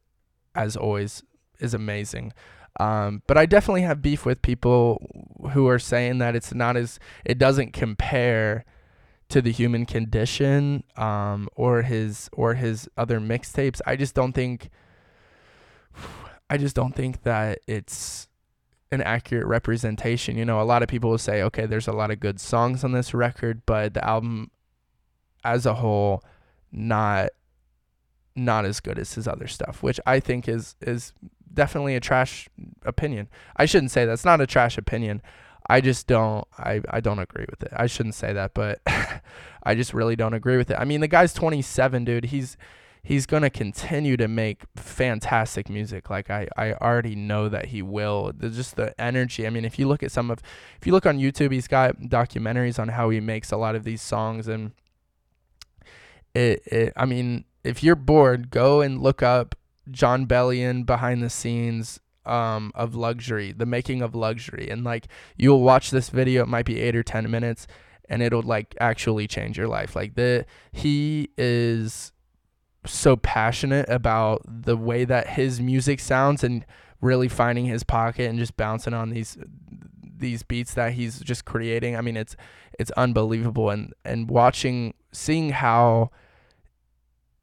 as 0.55 0.77
always, 0.77 1.23
is 1.61 1.73
amazing. 1.73 2.33
Um, 2.79 3.23
but 3.27 3.37
I 3.37 3.47
definitely 3.47 3.83
have 3.83 4.01
beef 4.03 4.25
with 4.25 4.41
people 4.41 5.35
who 5.53 5.67
are 5.69 5.79
saying 5.79 6.19
that 6.19 6.37
it's 6.37 6.55
not 6.55 6.77
as 6.77 7.01
it 7.25 7.39
doesn't 7.39 7.73
compare 7.73 8.65
to 9.29 9.43
the 9.43 9.53
human 9.53 9.85
condition 9.85 10.85
um, 10.97 11.49
or 11.55 11.83
his 11.83 12.31
or 12.33 12.55
his 12.55 12.89
other 12.97 13.21
mixtapes. 13.21 13.81
I 13.87 13.97
just 13.97 14.15
don't 14.15 14.33
think 14.33 14.71
I 16.49 16.57
just 16.57 16.75
don't 16.75 16.95
think 16.95 17.25
that 17.25 17.59
it's 17.67 18.29
an 18.91 19.03
accurate 19.03 19.47
representation. 19.47 20.37
You 20.37 20.45
know, 20.45 20.61
a 20.61 20.65
lot 20.65 20.83
of 20.83 20.89
people 20.89 21.11
will 21.11 21.19
say, 21.19 21.43
okay, 21.43 21.67
there's 21.67 21.89
a 21.89 21.93
lot 21.93 22.11
of 22.11 22.21
good 22.21 22.41
songs 22.41 22.85
on 22.85 22.93
this 22.93 23.13
record, 23.13 23.63
but 23.67 23.95
the 23.95 24.05
album 24.05 24.51
as 25.45 25.67
a 25.67 25.75
whole 25.75 26.23
not 26.73 27.31
not 28.35 28.65
as 28.65 28.79
good 28.81 28.99
as 28.99 29.15
his 29.15 29.27
other 29.27 29.49
stuff, 29.49 29.83
which 29.83 30.01
I 30.07 30.21
think 30.21 30.49
is 30.49 30.75
is 30.81 31.13
definitely 31.53 31.97
a 31.97 32.01
trash 32.01 32.49
opinion. 32.85 33.29
I 33.57 33.67
shouldn't 33.67 33.91
say 33.91 34.05
that's 34.05 34.25
not 34.25 34.41
a 34.41 34.47
trash 34.47 34.79
opinion. 34.79 35.23
I 35.69 35.81
just 35.81 36.07
don't 36.07 36.47
I, 36.59 36.81
I 36.91 37.01
don't 37.01 37.19
agree 37.19 37.47
with 37.49 37.63
it. 37.63 37.73
I 37.75 37.87
shouldn't 37.87 38.15
say 38.15 38.33
that, 38.33 38.55
but 38.55 38.81
I 39.63 39.75
just 39.75 39.93
really 39.93 40.17
don't 40.17 40.35
agree 40.35 40.57
with 40.57 40.71
it. 40.71 40.77
I 40.79 40.85
mean, 40.85 41.01
the 41.01 41.09
guy's 41.09 41.33
27, 41.33 42.05
dude. 42.05 42.27
He's 42.27 42.57
he's 43.03 43.27
going 43.27 43.43
to 43.43 43.51
continue 43.51 44.17
to 44.17 44.29
make 44.29 44.63
fantastic 44.77 45.69
music. 45.69 46.11
Like 46.11 46.31
I 46.31 46.49
I 46.57 46.73
already 46.75 47.15
know 47.15 47.49
that 47.49 47.67
he 47.67 47.83
will. 47.83 48.33
There's 48.35 48.57
just 48.57 48.77
the 48.77 48.99
energy. 49.01 49.47
I 49.47 49.51
mean, 49.51 49.65
if 49.65 49.79
you 49.79 49.87
look 49.87 50.03
at 50.03 50.13
some 50.13 50.31
of 50.31 50.41
if 50.81 50.87
you 50.87 50.93
look 50.93 51.07
on 51.07 51.19
YouTube, 51.19 51.53
he's 51.53 51.69
got 51.69 51.97
documentaries 52.01 52.79
on 52.79 52.89
how 52.89 53.11
he 53.11 53.21
makes 53.21 53.53
a 53.53 53.57
lot 53.57 53.75
of 53.75 53.85
these 53.85 54.01
songs 54.01 54.49
and 54.49 54.73
it, 56.35 56.63
it 56.67 56.93
I 56.97 57.05
mean, 57.05 57.45
if 57.65 57.83
you're 57.83 57.97
bored, 57.97 58.51
go 58.51 58.81
and 58.81 59.03
look 59.03 59.23
up 59.23 59.55
Jon 59.91 60.27
Bellion 60.27 60.85
behind 60.85 61.23
the 61.23 61.31
scenes 61.31 62.01
um, 62.27 62.73
of 62.75 62.95
luxury, 62.95 63.53
the 63.53 63.67
making 63.67 64.03
of 64.03 64.15
luxury, 64.15 64.69
and 64.71 64.85
like 64.85 65.09
you'll 65.37 65.63
watch 65.63 65.91
this 65.91 66.11
video. 66.11 66.43
It 66.43 66.49
might 66.49 66.67
be 66.67 66.81
eight 66.81 66.95
or 66.95 67.03
ten 67.03 67.31
minutes, 67.31 67.67
and 68.09 68.23
it'll 68.23 68.43
like 68.43 68.75
actually 68.81 69.27
change 69.27 69.57
your 69.57 69.69
life. 69.69 69.97
Like 69.97 70.15
the 70.15 70.47
he 70.73 71.31
is 71.39 72.13
so 72.85 73.17
passionate 73.17 73.89
about 73.89 74.43
the 74.47 74.77
way 74.77 75.05
that 75.05 75.29
his 75.31 75.61
music 75.61 76.01
sounds 76.01 76.45
and 76.45 76.65
really 77.01 77.29
finding 77.29 77.67
his 77.67 77.83
pocket 77.83 78.29
and 78.29 78.39
just 78.39 78.57
bouncing 78.57 78.95
on 78.95 79.11
these 79.11 79.37
these 80.03 80.43
beats 80.43 80.75
that 80.75 80.93
he's 80.93 81.21
just 81.21 81.45
creating. 81.45 81.97
I 81.97 82.01
mean, 82.01 82.17
it's 82.17 82.37
it's 82.79 82.91
unbelievable 82.93 83.71
and 83.71 83.93
and 84.05 84.29
watching 84.29 84.95
seeing 85.13 85.51
how 85.51 86.11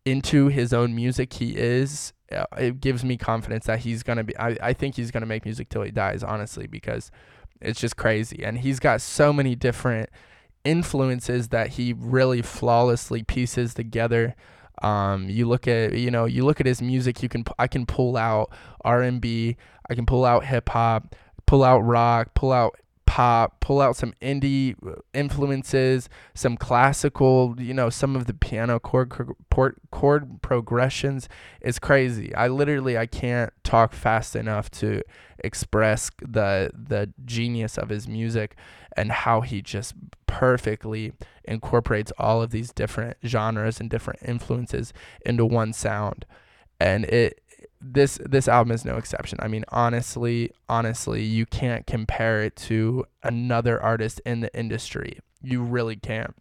into 0.05 0.47
his 0.49 0.71
own 0.71 0.95
music 0.95 1.33
he 1.33 1.55
is 1.55 2.13
it 2.29 2.79
gives 2.81 3.03
me 3.03 3.17
confidence 3.17 3.65
that 3.65 3.79
he's 3.79 4.03
gonna 4.03 4.23
be. 4.23 4.37
I, 4.37 4.57
I 4.61 4.73
think 4.73 4.95
he's 4.95 5.11
gonna 5.11 5.25
make 5.25 5.45
music 5.45 5.69
till 5.69 5.83
he 5.83 5.91
dies, 5.91 6.23
honestly, 6.23 6.67
because 6.67 7.11
it's 7.61 7.79
just 7.79 7.97
crazy, 7.97 8.43
and 8.43 8.57
he's 8.59 8.79
got 8.79 9.01
so 9.01 9.31
many 9.31 9.55
different 9.55 10.09
influences 10.63 11.49
that 11.49 11.69
he 11.69 11.93
really 11.93 12.41
flawlessly 12.41 13.23
pieces 13.23 13.73
together. 13.73 14.35
Um, 14.81 15.29
you 15.29 15.47
look 15.47 15.67
at 15.67 15.93
you 15.93 16.11
know 16.11 16.25
you 16.25 16.43
look 16.43 16.59
at 16.59 16.65
his 16.65 16.81
music. 16.81 17.21
You 17.23 17.29
can 17.29 17.45
I 17.57 17.67
can 17.67 17.85
pull 17.85 18.17
out 18.17 18.51
R 18.83 19.01
and 19.01 19.21
B. 19.21 19.57
I 19.89 19.95
can 19.95 20.05
pull 20.05 20.25
out 20.25 20.45
hip 20.45 20.69
hop, 20.69 21.15
pull 21.45 21.63
out 21.63 21.79
rock, 21.79 22.33
pull 22.33 22.51
out 22.51 22.79
pop, 23.05 23.59
pull 23.59 23.81
out 23.81 23.95
some 23.95 24.13
indie 24.21 24.75
uh, 24.85 24.95
influences, 25.13 26.09
some 26.33 26.57
classical, 26.57 27.55
you 27.57 27.73
know, 27.73 27.89
some 27.89 28.15
of 28.15 28.25
the 28.25 28.33
piano 28.33 28.79
chord 28.79 29.09
chord, 29.09 29.75
chord 29.91 30.41
progressions 30.41 31.29
is 31.61 31.79
crazy. 31.79 32.33
I 32.35 32.47
literally 32.47 32.97
I 32.97 33.05
can't 33.05 33.53
talk 33.63 33.93
fast 33.93 34.35
enough 34.35 34.69
to 34.71 35.01
express 35.39 36.11
the 36.21 36.71
the 36.73 37.13
genius 37.25 37.77
of 37.77 37.89
his 37.89 38.07
music 38.07 38.55
and 38.97 39.11
how 39.11 39.41
he 39.41 39.61
just 39.61 39.93
perfectly 40.27 41.13
incorporates 41.43 42.11
all 42.17 42.41
of 42.41 42.51
these 42.51 42.71
different 42.71 43.17
genres 43.25 43.79
and 43.79 43.89
different 43.89 44.19
influences 44.23 44.93
into 45.25 45.45
one 45.45 45.73
sound. 45.73 46.25
And 46.79 47.05
it 47.05 47.41
this 47.81 48.19
this 48.25 48.47
album 48.47 48.71
is 48.71 48.85
no 48.85 48.97
exception. 48.97 49.39
I 49.41 49.47
mean, 49.47 49.65
honestly, 49.69 50.51
honestly, 50.67 51.23
you 51.23 51.45
can't 51.45 51.85
compare 51.85 52.43
it 52.43 52.55
to 52.57 53.05
another 53.23 53.81
artist 53.81 54.21
in 54.25 54.41
the 54.41 54.57
industry. 54.57 55.19
You 55.41 55.61
really 55.61 55.95
can't. 55.95 56.35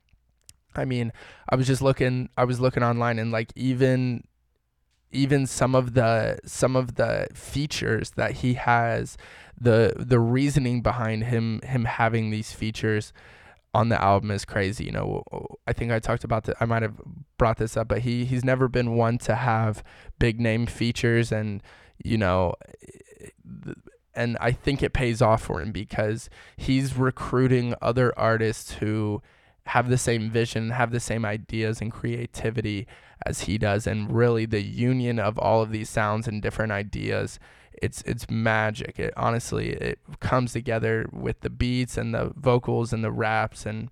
I 0.76 0.84
mean, 0.84 1.12
I 1.48 1.56
was 1.56 1.66
just 1.66 1.82
looking 1.82 2.28
I 2.36 2.44
was 2.44 2.60
looking 2.60 2.82
online 2.82 3.18
and 3.18 3.30
like 3.30 3.52
even 3.54 4.24
even 5.12 5.46
some 5.46 5.74
of 5.74 5.94
the 5.94 6.38
some 6.44 6.76
of 6.76 6.96
the 6.96 7.28
features 7.34 8.10
that 8.10 8.32
he 8.32 8.54
has 8.54 9.16
the 9.58 9.94
the 9.96 10.18
reasoning 10.18 10.82
behind 10.82 11.24
him 11.24 11.60
him 11.62 11.84
having 11.84 12.30
these 12.30 12.52
features 12.52 13.12
on 13.74 13.88
the 13.88 14.00
album 14.00 14.30
is 14.30 14.44
crazy. 14.44 14.84
You 14.84 14.92
know, 14.92 15.24
I 15.66 15.72
think 15.72 15.92
I 15.92 15.98
talked 15.98 16.24
about 16.24 16.44
that. 16.44 16.56
I 16.60 16.64
might 16.64 16.82
have 16.82 17.00
brought 17.36 17.58
this 17.58 17.76
up, 17.76 17.88
but 17.88 18.00
he 18.00 18.24
he's 18.24 18.44
never 18.44 18.68
been 18.68 18.94
one 18.94 19.18
to 19.18 19.34
have 19.34 19.82
big 20.18 20.40
name 20.40 20.66
features, 20.66 21.32
and 21.32 21.62
you 22.02 22.16
know, 22.16 22.54
and 24.14 24.38
I 24.40 24.52
think 24.52 24.82
it 24.82 24.92
pays 24.92 25.20
off 25.20 25.42
for 25.42 25.60
him 25.60 25.72
because 25.72 26.30
he's 26.56 26.96
recruiting 26.96 27.74
other 27.82 28.16
artists 28.18 28.74
who 28.74 29.20
have 29.66 29.88
the 29.88 29.98
same 29.98 30.30
vision, 30.30 30.70
have 30.70 30.92
the 30.92 31.00
same 31.00 31.24
ideas 31.24 31.80
and 31.80 31.90
creativity 31.90 32.86
as 33.26 33.42
he 33.42 33.58
does, 33.58 33.86
and 33.86 34.14
really 34.14 34.46
the 34.46 34.62
union 34.62 35.18
of 35.18 35.38
all 35.38 35.62
of 35.62 35.72
these 35.72 35.90
sounds 35.90 36.28
and 36.28 36.40
different 36.42 36.72
ideas 36.72 37.40
it's 37.82 38.02
it's 38.02 38.30
magic. 38.30 38.98
It 38.98 39.14
honestly 39.16 39.70
it 39.70 39.98
comes 40.20 40.52
together 40.52 41.06
with 41.12 41.40
the 41.40 41.50
beats 41.50 41.96
and 41.96 42.14
the 42.14 42.32
vocals 42.36 42.92
and 42.92 43.04
the 43.04 43.12
raps 43.12 43.66
and 43.66 43.90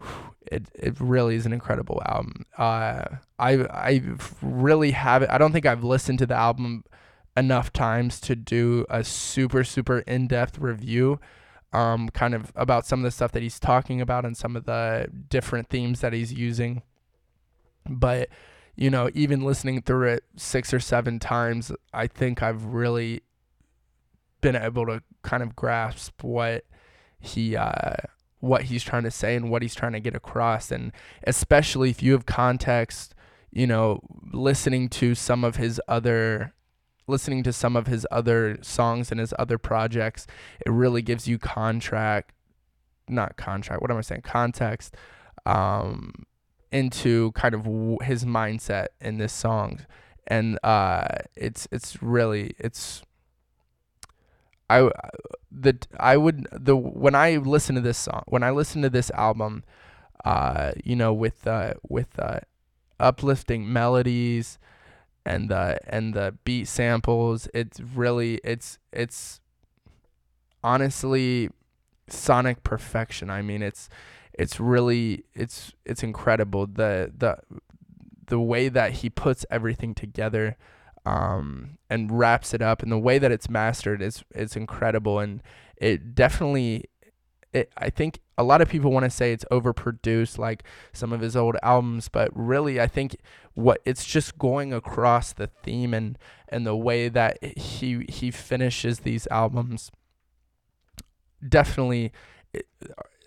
it 0.50 0.66
it 0.74 1.00
really 1.00 1.36
is 1.36 1.46
an 1.46 1.52
incredible 1.52 2.02
album. 2.06 2.46
Uh, 2.56 3.04
I 3.38 3.52
I 3.70 4.02
really 4.40 4.92
have 4.92 5.22
it. 5.22 5.30
I 5.30 5.38
don't 5.38 5.52
think 5.52 5.66
I've 5.66 5.84
listened 5.84 6.18
to 6.20 6.26
the 6.26 6.36
album 6.36 6.84
enough 7.36 7.72
times 7.72 8.20
to 8.20 8.36
do 8.36 8.84
a 8.90 9.02
super 9.04 9.64
super 9.64 10.00
in 10.00 10.26
depth 10.26 10.58
review. 10.58 11.20
Um, 11.72 12.10
kind 12.10 12.34
of 12.34 12.52
about 12.54 12.84
some 12.84 13.00
of 13.00 13.04
the 13.04 13.10
stuff 13.10 13.32
that 13.32 13.42
he's 13.42 13.58
talking 13.58 14.02
about 14.02 14.26
and 14.26 14.36
some 14.36 14.56
of 14.56 14.66
the 14.66 15.08
different 15.30 15.70
themes 15.70 16.00
that 16.00 16.12
he's 16.12 16.30
using. 16.30 16.82
But 17.88 18.28
you 18.74 18.90
know, 18.90 19.10
even 19.14 19.42
listening 19.42 19.82
through 19.82 20.08
it 20.08 20.24
six 20.36 20.72
or 20.72 20.80
seven 20.80 21.18
times, 21.18 21.72
I 21.92 22.06
think 22.06 22.42
I've 22.42 22.64
really 22.64 23.22
been 24.40 24.56
able 24.56 24.86
to 24.86 25.02
kind 25.22 25.42
of 25.42 25.54
grasp 25.54 26.22
what 26.22 26.64
he 27.20 27.56
uh, 27.56 27.94
what 28.40 28.64
he's 28.64 28.82
trying 28.82 29.04
to 29.04 29.10
say 29.10 29.36
and 29.36 29.50
what 29.50 29.62
he's 29.62 29.74
trying 29.74 29.92
to 29.92 30.00
get 30.00 30.16
across. 30.16 30.72
And 30.72 30.92
especially 31.24 31.90
if 31.90 32.02
you 32.02 32.12
have 32.12 32.26
context 32.26 33.14
you 33.52 33.66
know 33.66 34.00
listening 34.32 34.88
to 34.88 35.14
some 35.14 35.44
of 35.44 35.56
his 35.56 35.80
other 35.86 36.54
listening 37.06 37.42
to 37.42 37.52
some 37.52 37.76
of 37.76 37.86
his 37.86 38.06
other 38.10 38.58
songs 38.62 39.10
and 39.10 39.20
his 39.20 39.34
other 39.38 39.58
projects 39.58 40.26
it 40.64 40.70
really 40.70 41.02
gives 41.02 41.28
you 41.28 41.38
contract 41.38 42.32
not 43.08 43.36
contract 43.36 43.82
what 43.82 43.90
am 43.90 43.98
i 43.98 44.00
saying? 44.00 44.22
Context 44.22 44.96
um 45.44 46.12
into 46.72 47.30
kind 47.32 47.54
of 47.54 47.64
his 48.02 48.24
mindset 48.24 48.88
in 49.00 49.18
this 49.18 49.32
song. 49.32 49.80
And 50.26 50.58
uh 50.64 51.06
it's 51.36 51.68
it's 51.70 52.02
really 52.02 52.54
it's 52.58 53.02
I 54.70 54.90
the 55.50 55.78
I 56.00 56.16
would 56.16 56.46
the 56.52 56.76
when 56.76 57.14
I 57.14 57.36
listen 57.36 57.74
to 57.74 57.80
this 57.80 57.98
song 57.98 58.22
when 58.26 58.42
I 58.42 58.50
listen 58.50 58.82
to 58.82 58.90
this 58.90 59.10
album 59.10 59.64
uh 60.24 60.72
you 60.82 60.96
know 60.96 61.12
with 61.12 61.46
uh 61.46 61.74
with 61.88 62.18
uh 62.18 62.40
uplifting 62.98 63.70
melodies 63.70 64.58
and 65.26 65.50
the 65.50 65.78
and 65.86 66.14
the 66.14 66.36
beat 66.44 66.68
samples 66.68 67.48
it's 67.52 67.80
really 67.80 68.40
it's 68.44 68.78
it's 68.92 69.40
honestly 70.64 71.50
sonic 72.08 72.62
perfection. 72.62 73.30
I 73.30 73.42
mean 73.42 73.62
it's 73.62 73.88
it's 74.34 74.58
really 74.58 75.24
it's 75.34 75.72
it's 75.84 76.02
incredible 76.02 76.66
the 76.66 77.12
the 77.16 77.38
the 78.26 78.40
way 78.40 78.68
that 78.68 78.92
he 78.92 79.10
puts 79.10 79.44
everything 79.50 79.94
together 79.94 80.56
um, 81.04 81.78
and 81.90 82.16
wraps 82.16 82.54
it 82.54 82.62
up 82.62 82.82
and 82.82 82.90
the 82.90 82.98
way 82.98 83.18
that 83.18 83.32
it's 83.32 83.50
mastered 83.50 84.00
is 84.00 84.24
it's 84.34 84.56
incredible 84.56 85.18
and 85.18 85.42
it 85.76 86.14
definitely 86.14 86.84
it, 87.52 87.70
I 87.76 87.90
think 87.90 88.20
a 88.38 88.42
lot 88.42 88.62
of 88.62 88.68
people 88.68 88.90
want 88.90 89.04
to 89.04 89.10
say 89.10 89.32
it's 89.32 89.44
overproduced 89.50 90.38
like 90.38 90.64
some 90.92 91.12
of 91.12 91.20
his 91.20 91.36
old 91.36 91.56
albums, 91.62 92.08
but 92.08 92.30
really 92.34 92.80
I 92.80 92.86
think 92.86 93.16
what 93.54 93.80
it's 93.84 94.04
just 94.04 94.38
going 94.38 94.72
across 94.72 95.32
the 95.32 95.48
theme 95.62 95.92
and 95.92 96.18
and 96.48 96.66
the 96.66 96.76
way 96.76 97.08
that 97.08 97.42
he 97.44 98.06
he 98.08 98.30
finishes 98.30 99.00
these 99.00 99.28
albums 99.30 99.90
definitely 101.46 102.12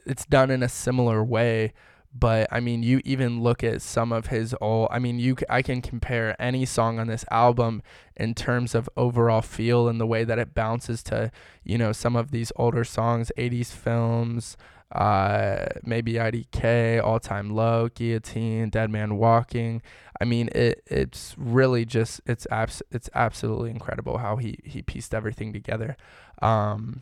it's 0.05 0.25
done 0.25 0.49
in 0.51 0.63
a 0.63 0.69
similar 0.69 1.23
way 1.23 1.73
but 2.17 2.47
I 2.49 2.61
mean, 2.61 2.81
you 2.81 3.01
even 3.03 3.41
look 3.41 3.61
at 3.61 3.81
some 3.81 4.13
of 4.13 4.27
his 4.27 4.55
old. 4.61 4.87
I 4.89 4.99
mean, 4.99 5.19
you 5.19 5.35
I 5.49 5.61
can 5.61 5.81
compare 5.81 6.33
any 6.41 6.65
song 6.65 6.97
on 6.97 7.07
this 7.07 7.25
album 7.29 7.83
in 8.15 8.33
terms 8.33 8.73
of 8.73 8.89
overall 8.95 9.41
feel 9.41 9.89
and 9.89 9.99
the 9.99 10.05
way 10.05 10.23
that 10.23 10.39
it 10.39 10.53
bounces 10.53 11.03
to, 11.03 11.29
you 11.65 11.77
know, 11.77 11.91
some 11.91 12.15
of 12.15 12.31
these 12.31 12.53
older 12.55 12.85
songs, 12.85 13.33
80s 13.37 13.73
films, 13.73 14.55
uh, 14.93 15.65
maybe 15.83 16.13
IDK, 16.13 17.03
All 17.03 17.19
Time 17.19 17.49
Low, 17.49 17.89
Guillotine, 17.89 18.69
Dead 18.69 18.89
Man 18.89 19.17
Walking. 19.17 19.81
I 20.21 20.23
mean, 20.23 20.47
it 20.55 20.83
it's 20.87 21.35
really 21.37 21.83
just 21.83 22.21
it's 22.25 22.47
abs- 22.49 22.83
it's 22.91 23.09
absolutely 23.13 23.71
incredible 23.71 24.19
how 24.19 24.37
he 24.37 24.59
he 24.63 24.81
pieced 24.81 25.13
everything 25.13 25.51
together. 25.51 25.97
Um, 26.41 27.01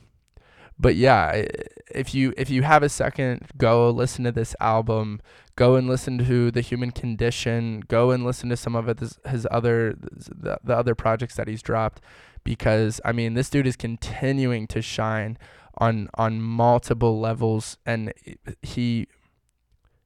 but 0.80 0.96
yeah, 0.96 1.46
if 1.94 2.14
you 2.14 2.34
if 2.38 2.50
you 2.50 2.64
have 2.64 2.84
a 2.84 2.90
second, 2.90 3.48
go 3.58 3.90
listen 3.90 4.24
to 4.26 4.32
this 4.32 4.56
album. 4.60 5.22
Go 5.56 5.76
and 5.76 5.88
listen 5.88 6.18
to 6.18 6.50
the 6.50 6.62
Human 6.62 6.92
Condition. 6.92 7.84
Go 7.88 8.12
and 8.12 8.26
listen 8.26 8.50
to 8.50 8.58
some 8.58 8.76
of 8.76 8.86
his, 8.98 9.20
his 9.28 9.48
other 9.52 9.96
the, 10.00 10.58
the 10.64 10.76
other 10.76 10.96
projects 10.96 11.36
that 11.36 11.48
he's 11.48 11.62
dropped, 11.62 12.02
because 12.44 13.00
I 13.06 13.12
mean 13.12 13.36
this 13.36 13.50
dude 13.50 13.68
is 13.68 13.76
continuing 13.76 14.68
to 14.68 14.82
shine 14.82 15.38
on 15.78 16.10
on 16.16 16.42
multiple 16.42 17.20
levels, 17.20 17.78
and 17.86 18.14
he 18.62 19.08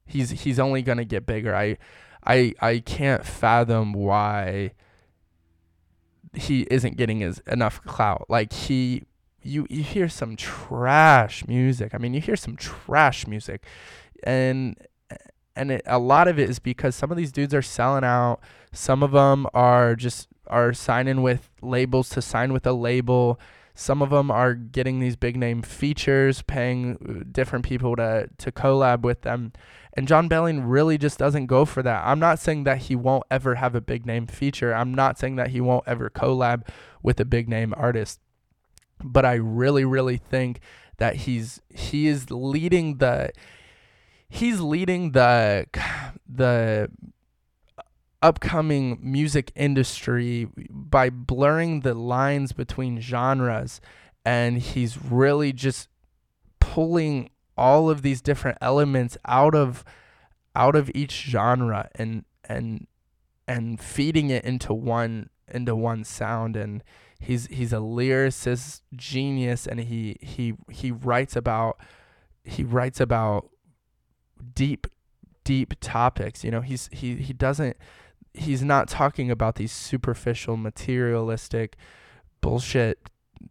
he's 0.05 0.31
he's 0.31 0.59
only 0.59 0.81
gonna 0.81 1.05
get 1.05 1.25
bigger. 1.25 1.55
I 1.55 1.77
I 2.25 2.53
I 2.59 2.79
can't 2.79 3.25
fathom 3.25 3.93
why 3.93 4.71
he 6.33 6.67
isn't 6.69 6.97
getting 6.97 7.19
his 7.19 7.39
enough 7.47 7.81
clout. 7.83 8.25
Like 8.29 8.53
he 8.53 9.03
you 9.47 9.65
you 9.69 9.83
hear 9.83 10.09
some 10.09 10.35
trash 10.35 11.47
music. 11.47 11.95
I 11.95 11.97
mean, 11.97 12.13
you 12.13 12.21
hear 12.21 12.35
some 12.35 12.55
trash 12.55 13.25
music, 13.25 13.63
and 14.23 14.75
and 15.55 15.71
it, 15.71 15.81
a 15.85 15.99
lot 15.99 16.27
of 16.27 16.37
it 16.37 16.49
is 16.49 16.59
because 16.59 16.95
some 16.95 17.11
of 17.11 17.17
these 17.17 17.31
dudes 17.31 17.53
are 17.53 17.61
selling 17.61 18.03
out. 18.03 18.39
Some 18.71 19.01
of 19.01 19.11
them 19.11 19.47
are 19.53 19.95
just 19.95 20.27
are 20.47 20.73
signing 20.73 21.21
with 21.21 21.49
labels 21.61 22.09
to 22.09 22.21
sign 22.21 22.53
with 22.53 22.65
a 22.67 22.73
label. 22.73 23.39
Some 23.73 24.01
of 24.01 24.09
them 24.09 24.31
are 24.31 24.53
getting 24.53 24.99
these 24.99 25.15
big 25.15 25.37
name 25.37 25.61
features, 25.61 26.41
paying 26.41 26.97
uh, 27.07 27.23
different 27.31 27.65
people 27.65 27.95
to 27.95 28.29
to 28.37 28.51
collab 28.51 29.01
with 29.01 29.21
them. 29.21 29.53
And 29.93 30.07
Jon 30.07 30.29
Bellion 30.29 30.63
really 30.65 30.99
just 30.99 31.17
doesn't 31.17 31.47
go 31.47 31.65
for 31.65 31.81
that. 31.81 32.03
I'm 32.05 32.19
not 32.19 32.37
saying 32.37 32.65
that 32.65 32.77
he 32.83 32.95
won't 32.95 33.23
ever 33.31 33.55
have 33.55 33.73
a 33.73 33.81
big 33.81 34.05
name 34.05 34.27
feature. 34.27 34.73
I'm 34.75 34.93
not 34.93 35.17
saying 35.17 35.37
that 35.37 35.49
he 35.49 35.59
won't 35.59 35.85
ever 35.87 36.11
collab 36.11 36.67
with 37.01 37.19
a 37.19 37.25
big 37.25 37.49
name 37.49 37.73
artist 37.75 38.19
but 39.03 39.25
I 39.25 39.35
really, 39.35 39.85
really 39.85 40.17
think 40.17 40.59
that 40.97 41.15
he's 41.15 41.61
he 41.69 42.07
is 42.07 42.31
leading 42.31 42.97
the 42.97 43.31
he's 44.29 44.59
leading 44.59 45.11
the 45.11 45.67
the 46.29 46.89
upcoming 48.21 48.97
music 49.01 49.51
industry 49.55 50.47
by 50.69 51.09
blurring 51.09 51.81
the 51.81 51.93
lines 51.93 52.51
between 52.51 52.99
genres. 52.99 53.79
And 54.25 54.57
he's 54.57 55.01
really 55.01 55.53
just 55.53 55.87
pulling 56.59 57.29
all 57.57 57.89
of 57.89 58.01
these 58.01 58.21
different 58.21 58.57
elements 58.61 59.17
out 59.25 59.55
of 59.55 59.83
out 60.55 60.75
of 60.75 60.91
each 60.93 61.11
genre 61.23 61.89
and 61.95 62.25
and 62.43 62.87
and 63.47 63.79
feeding 63.79 64.29
it 64.29 64.43
into 64.43 64.73
one 64.73 65.29
into 65.47 65.75
one 65.75 66.03
sound. 66.03 66.55
And 66.55 66.83
he's 67.19 67.47
he's 67.47 67.73
a 67.73 67.77
lyricist 67.77 68.81
genius 68.95 69.67
and 69.67 69.79
he 69.79 70.17
he 70.21 70.53
he 70.69 70.91
writes 70.91 71.35
about 71.35 71.79
he 72.43 72.63
writes 72.63 72.99
about 72.99 73.49
deep 74.53 74.87
deep 75.43 75.73
topics. 75.79 76.43
You 76.43 76.51
know 76.51 76.61
he's 76.61 76.89
he 76.91 77.15
he 77.15 77.33
doesn't 77.33 77.77
he's 78.33 78.63
not 78.63 78.87
talking 78.87 79.31
about 79.31 79.55
these 79.55 79.71
superficial 79.71 80.57
materialistic 80.57 81.75
bullshit 82.41 83.09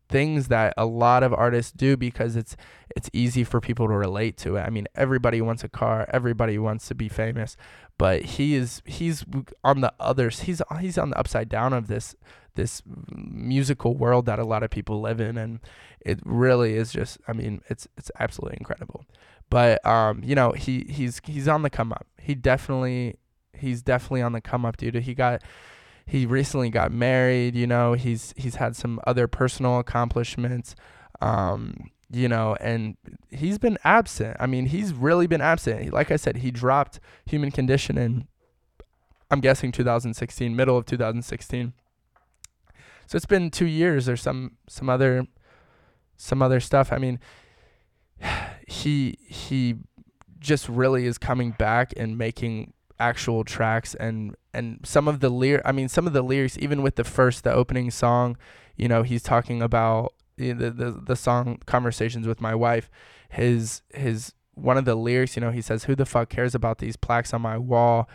things 0.08 0.48
that 0.48 0.74
a 0.76 0.86
lot 0.86 1.22
of 1.22 1.32
artists 1.32 1.72
do 1.72 1.96
because 1.96 2.36
it's 2.36 2.56
it's 2.94 3.10
easy 3.12 3.44
for 3.44 3.60
people 3.60 3.88
to 3.88 3.94
relate 3.94 4.36
to 4.38 4.56
it. 4.56 4.62
I 4.62 4.70
mean, 4.70 4.86
everybody 4.94 5.40
wants 5.40 5.64
a 5.64 5.68
car, 5.68 6.08
everybody 6.12 6.58
wants 6.58 6.88
to 6.88 6.94
be 6.94 7.08
famous, 7.08 7.56
but 7.98 8.22
he 8.22 8.54
is 8.54 8.82
he's 8.84 9.24
on 9.64 9.80
the 9.80 9.92
others. 9.98 10.40
He's 10.40 10.60
he's 10.80 10.98
on 10.98 11.10
the 11.10 11.18
upside 11.18 11.48
down 11.48 11.72
of 11.72 11.88
this 11.88 12.14
this 12.54 12.82
musical 12.86 13.94
world 13.96 14.26
that 14.26 14.38
a 14.38 14.44
lot 14.44 14.62
of 14.62 14.70
people 14.70 15.00
live 15.00 15.20
in 15.20 15.36
and 15.36 15.60
it 16.00 16.18
really 16.24 16.74
is 16.74 16.92
just 16.92 17.18
I 17.26 17.32
mean, 17.32 17.62
it's 17.68 17.88
it's 17.96 18.10
absolutely 18.18 18.58
incredible. 18.60 19.04
But 19.50 19.84
um, 19.86 20.22
you 20.24 20.34
know, 20.34 20.52
he 20.52 20.86
he's 20.88 21.20
he's 21.24 21.48
on 21.48 21.62
the 21.62 21.70
come 21.70 21.92
up. 21.92 22.06
He 22.20 22.34
definitely 22.34 23.16
he's 23.52 23.82
definitely 23.82 24.22
on 24.22 24.32
the 24.32 24.40
come 24.40 24.64
up, 24.64 24.76
dude. 24.76 24.94
He 24.94 25.14
got 25.14 25.42
he 26.06 26.24
recently 26.24 26.70
got 26.70 26.92
married, 26.92 27.56
you 27.56 27.66
know, 27.66 27.94
he's 27.94 28.32
he's 28.36 28.56
had 28.56 28.76
some 28.76 29.00
other 29.06 29.26
personal 29.26 29.78
accomplishments. 29.78 30.74
Um, 31.20 31.90
you 32.10 32.28
know, 32.28 32.56
and 32.60 32.96
he's 33.30 33.58
been 33.58 33.78
absent. 33.84 34.36
I 34.38 34.46
mean, 34.46 34.66
he's 34.66 34.92
really 34.92 35.26
been 35.26 35.40
absent. 35.40 35.92
Like 35.92 36.10
I 36.10 36.16
said, 36.16 36.38
he 36.38 36.50
dropped 36.50 37.00
Human 37.26 37.50
Condition 37.50 37.98
in 37.98 38.28
I'm 39.30 39.40
guessing 39.40 39.72
2016, 39.72 40.54
middle 40.54 40.76
of 40.76 40.86
2016. 40.86 41.72
So 43.08 43.16
it's 43.16 43.26
been 43.26 43.50
2 43.50 43.66
years 43.66 44.08
or 44.08 44.16
some 44.16 44.52
some 44.68 44.88
other 44.88 45.26
some 46.16 46.42
other 46.42 46.60
stuff. 46.60 46.92
I 46.92 46.98
mean, 46.98 47.18
he 48.68 49.18
he 49.26 49.76
just 50.38 50.68
really 50.68 51.06
is 51.06 51.18
coming 51.18 51.50
back 51.52 51.92
and 51.96 52.16
making 52.16 52.72
actual 52.98 53.44
tracks 53.44 53.94
and 53.96 54.34
and 54.54 54.80
some 54.82 55.06
of 55.06 55.20
the 55.20 55.28
lyric 55.28 55.60
I 55.66 55.72
mean 55.72 55.88
some 55.88 56.06
of 56.06 56.14
the 56.14 56.22
lyrics 56.22 56.56
even 56.58 56.82
with 56.82 56.94
the 56.94 57.04
first 57.04 57.44
the 57.44 57.52
opening 57.52 57.90
song, 57.90 58.36
you 58.76 58.88
know, 58.88 59.02
he's 59.02 59.22
talking 59.22 59.60
about 59.60 60.14
the 60.36 60.52
the 60.52 61.02
the 61.04 61.16
song 61.16 61.58
conversations 61.66 62.26
with 62.26 62.40
my 62.40 62.54
wife 62.54 62.90
his 63.28 63.82
his 63.94 64.32
one 64.54 64.78
of 64.78 64.86
the 64.86 64.94
lyrics, 64.94 65.36
you 65.36 65.40
know, 65.40 65.50
he 65.50 65.60
says 65.60 65.84
who 65.84 65.94
the 65.94 66.06
fuck 66.06 66.30
cares 66.30 66.54
about 66.54 66.78
these 66.78 66.96
plaques 66.96 67.34
on 67.34 67.42
my 67.42 67.58
wall? 67.58 68.08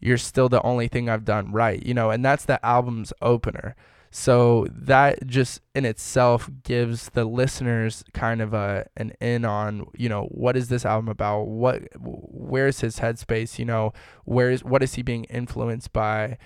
You're 0.00 0.18
still 0.18 0.48
the 0.48 0.62
only 0.62 0.86
thing 0.86 1.08
I've 1.08 1.24
done 1.24 1.50
right, 1.50 1.84
you 1.84 1.92
know, 1.92 2.10
and 2.10 2.24
that's 2.24 2.44
the 2.44 2.64
album's 2.64 3.12
opener. 3.20 3.74
So 4.10 4.66
that 4.70 5.26
just 5.26 5.60
in 5.74 5.84
itself 5.84 6.48
gives 6.62 7.10
the 7.10 7.24
listeners 7.24 8.04
kind 8.14 8.40
of 8.40 8.54
a 8.54 8.86
an 8.96 9.12
in 9.20 9.44
on, 9.44 9.86
you 9.96 10.08
know, 10.08 10.26
what 10.30 10.56
is 10.56 10.68
this 10.68 10.86
album 10.86 11.08
about? 11.08 11.48
What 11.48 11.82
where's 11.98 12.80
his 12.80 13.00
headspace, 13.00 13.58
you 13.58 13.64
know, 13.64 13.92
where 14.24 14.50
is 14.50 14.62
what 14.62 14.82
is 14.82 14.94
he 14.94 15.02
being 15.02 15.24
influenced 15.24 15.92
by? 15.92 16.38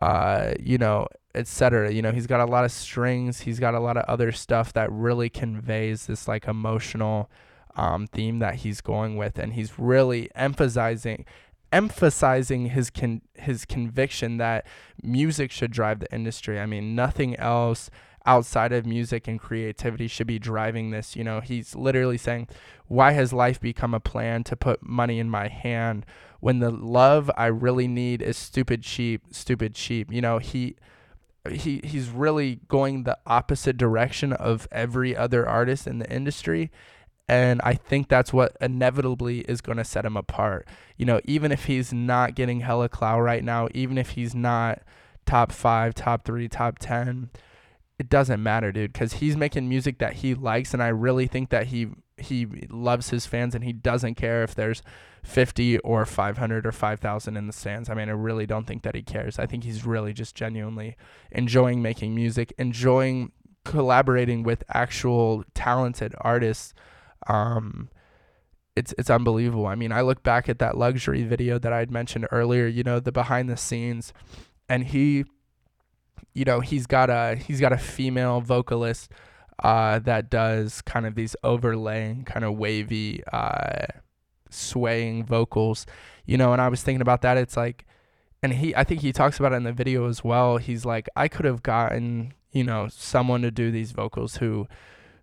Uh, 0.00 0.54
you 0.58 0.78
know, 0.78 1.08
etc. 1.34 1.92
You 1.92 2.02
know, 2.02 2.12
he's 2.12 2.26
got 2.26 2.40
a 2.40 2.46
lot 2.46 2.64
of 2.64 2.72
strings, 2.72 3.40
he's 3.40 3.60
got 3.60 3.74
a 3.74 3.80
lot 3.80 3.96
of 3.96 4.04
other 4.04 4.32
stuff 4.32 4.72
that 4.74 4.90
really 4.90 5.28
conveys 5.28 6.06
this 6.06 6.26
like 6.26 6.46
emotional 6.46 7.30
um, 7.76 8.06
theme 8.06 8.40
that 8.40 8.56
he's 8.56 8.80
going 8.80 9.16
with 9.16 9.38
and 9.38 9.52
he's 9.52 9.78
really 9.78 10.28
emphasizing 10.34 11.24
emphasizing 11.72 12.66
his 12.66 12.90
con- 12.90 13.22
his 13.34 13.64
conviction 13.64 14.38
that 14.38 14.66
music 15.02 15.50
should 15.50 15.70
drive 15.70 16.00
the 16.00 16.12
industry. 16.12 16.58
I 16.58 16.66
mean, 16.66 16.94
nothing 16.94 17.36
else 17.36 17.90
outside 18.26 18.72
of 18.72 18.84
music 18.84 19.26
and 19.28 19.40
creativity 19.40 20.06
should 20.06 20.26
be 20.26 20.38
driving 20.38 20.90
this. 20.90 21.16
You 21.16 21.24
know, 21.24 21.40
he's 21.40 21.74
literally 21.74 22.18
saying, 22.18 22.48
"Why 22.88 23.12
has 23.12 23.32
life 23.32 23.60
become 23.60 23.94
a 23.94 24.00
plan 24.00 24.44
to 24.44 24.56
put 24.56 24.82
money 24.82 25.18
in 25.18 25.30
my 25.30 25.48
hand 25.48 26.04
when 26.40 26.58
the 26.58 26.70
love 26.70 27.30
I 27.36 27.46
really 27.46 27.88
need 27.88 28.20
is 28.20 28.36
stupid 28.36 28.82
cheap, 28.82 29.22
stupid 29.30 29.74
cheap?" 29.74 30.12
You 30.12 30.20
know, 30.20 30.38
he 30.38 30.76
he 31.48 31.80
he's 31.84 32.08
really 32.08 32.60
going 32.68 33.04
the 33.04 33.16
opposite 33.26 33.76
direction 33.76 34.32
of 34.32 34.68
every 34.70 35.16
other 35.16 35.48
artist 35.48 35.86
in 35.86 35.98
the 35.98 36.12
industry 36.12 36.70
and 37.30 37.60
I 37.62 37.74
think 37.74 38.08
that's 38.08 38.32
what 38.32 38.56
inevitably 38.60 39.42
is 39.42 39.60
going 39.60 39.78
to 39.78 39.84
set 39.84 40.04
him 40.04 40.16
apart. 40.16 40.66
You 40.96 41.06
know, 41.06 41.20
even 41.26 41.52
if 41.52 41.66
he's 41.66 41.92
not 41.92 42.34
getting 42.34 42.58
hella 42.58 42.88
clout 42.88 43.20
right 43.20 43.44
now, 43.44 43.68
even 43.72 43.98
if 43.98 44.10
he's 44.10 44.34
not 44.34 44.80
top 45.26 45.52
five, 45.52 45.94
top 45.94 46.24
three, 46.24 46.48
top 46.48 46.80
10, 46.80 47.30
it 48.00 48.08
doesn't 48.08 48.42
matter, 48.42 48.72
dude, 48.72 48.92
because 48.92 49.12
he's 49.14 49.36
making 49.36 49.68
music 49.68 49.98
that 49.98 50.14
he 50.14 50.34
likes. 50.34 50.74
And 50.74 50.82
I 50.82 50.88
really 50.88 51.28
think 51.28 51.50
that 51.50 51.68
he, 51.68 51.90
he 52.20 52.46
loves 52.70 53.10
his 53.10 53.26
fans 53.26 53.54
and 53.54 53.64
he 53.64 53.72
doesn't 53.72 54.14
care 54.14 54.42
if 54.42 54.54
there's 54.54 54.82
50 55.22 55.78
or 55.78 56.06
500 56.06 56.66
or 56.66 56.72
5,000 56.72 57.36
in 57.36 57.46
the 57.46 57.52
stands. 57.52 57.90
I 57.90 57.94
mean, 57.94 58.08
I 58.08 58.12
really 58.12 58.46
don't 58.46 58.66
think 58.66 58.82
that 58.82 58.94
he 58.94 59.02
cares. 59.02 59.38
I 59.38 59.46
think 59.46 59.64
he's 59.64 59.84
really 59.84 60.12
just 60.12 60.34
genuinely 60.34 60.96
enjoying 61.30 61.82
making 61.82 62.14
music, 62.14 62.52
enjoying 62.58 63.32
collaborating 63.64 64.42
with 64.42 64.64
actual 64.72 65.44
talented 65.54 66.14
artists 66.20 66.72
um, 67.26 67.90
it's 68.76 68.94
it's 68.98 69.10
unbelievable. 69.10 69.66
I 69.66 69.74
mean, 69.74 69.92
I 69.92 70.00
look 70.00 70.22
back 70.22 70.48
at 70.48 70.58
that 70.60 70.76
luxury 70.76 71.22
video 71.22 71.58
that 71.58 71.72
I 71.72 71.78
had 71.78 71.90
mentioned 71.90 72.26
earlier. 72.30 72.66
You 72.66 72.82
know, 72.82 73.00
the 73.00 73.12
behind 73.12 73.48
the 73.48 73.56
scenes, 73.56 74.12
and 74.68 74.84
he, 74.84 75.24
you 76.34 76.44
know, 76.44 76.60
he's 76.60 76.86
got 76.86 77.10
a 77.10 77.36
he's 77.36 77.60
got 77.60 77.72
a 77.72 77.78
female 77.78 78.40
vocalist 78.40 79.10
uh, 79.60 79.98
that 80.00 80.30
does 80.30 80.82
kind 80.82 81.06
of 81.06 81.14
these 81.14 81.36
overlaying, 81.44 82.24
kind 82.24 82.44
of 82.44 82.56
wavy, 82.56 83.22
uh, 83.32 83.86
swaying 84.50 85.24
vocals. 85.24 85.86
You 86.26 86.36
know, 86.36 86.52
and 86.52 86.60
I 86.60 86.68
was 86.68 86.82
thinking 86.82 87.02
about 87.02 87.22
that. 87.22 87.36
It's 87.36 87.56
like, 87.56 87.86
and 88.42 88.54
he, 88.54 88.74
I 88.74 88.84
think 88.84 89.00
he 89.00 89.12
talks 89.12 89.38
about 89.38 89.52
it 89.52 89.56
in 89.56 89.64
the 89.64 89.72
video 89.72 90.08
as 90.08 90.24
well. 90.24 90.56
He's 90.56 90.84
like, 90.84 91.08
I 91.16 91.28
could 91.28 91.44
have 91.44 91.62
gotten, 91.62 92.34
you 92.52 92.64
know, 92.64 92.88
someone 92.88 93.42
to 93.42 93.50
do 93.50 93.70
these 93.70 93.92
vocals 93.92 94.36
who 94.36 94.66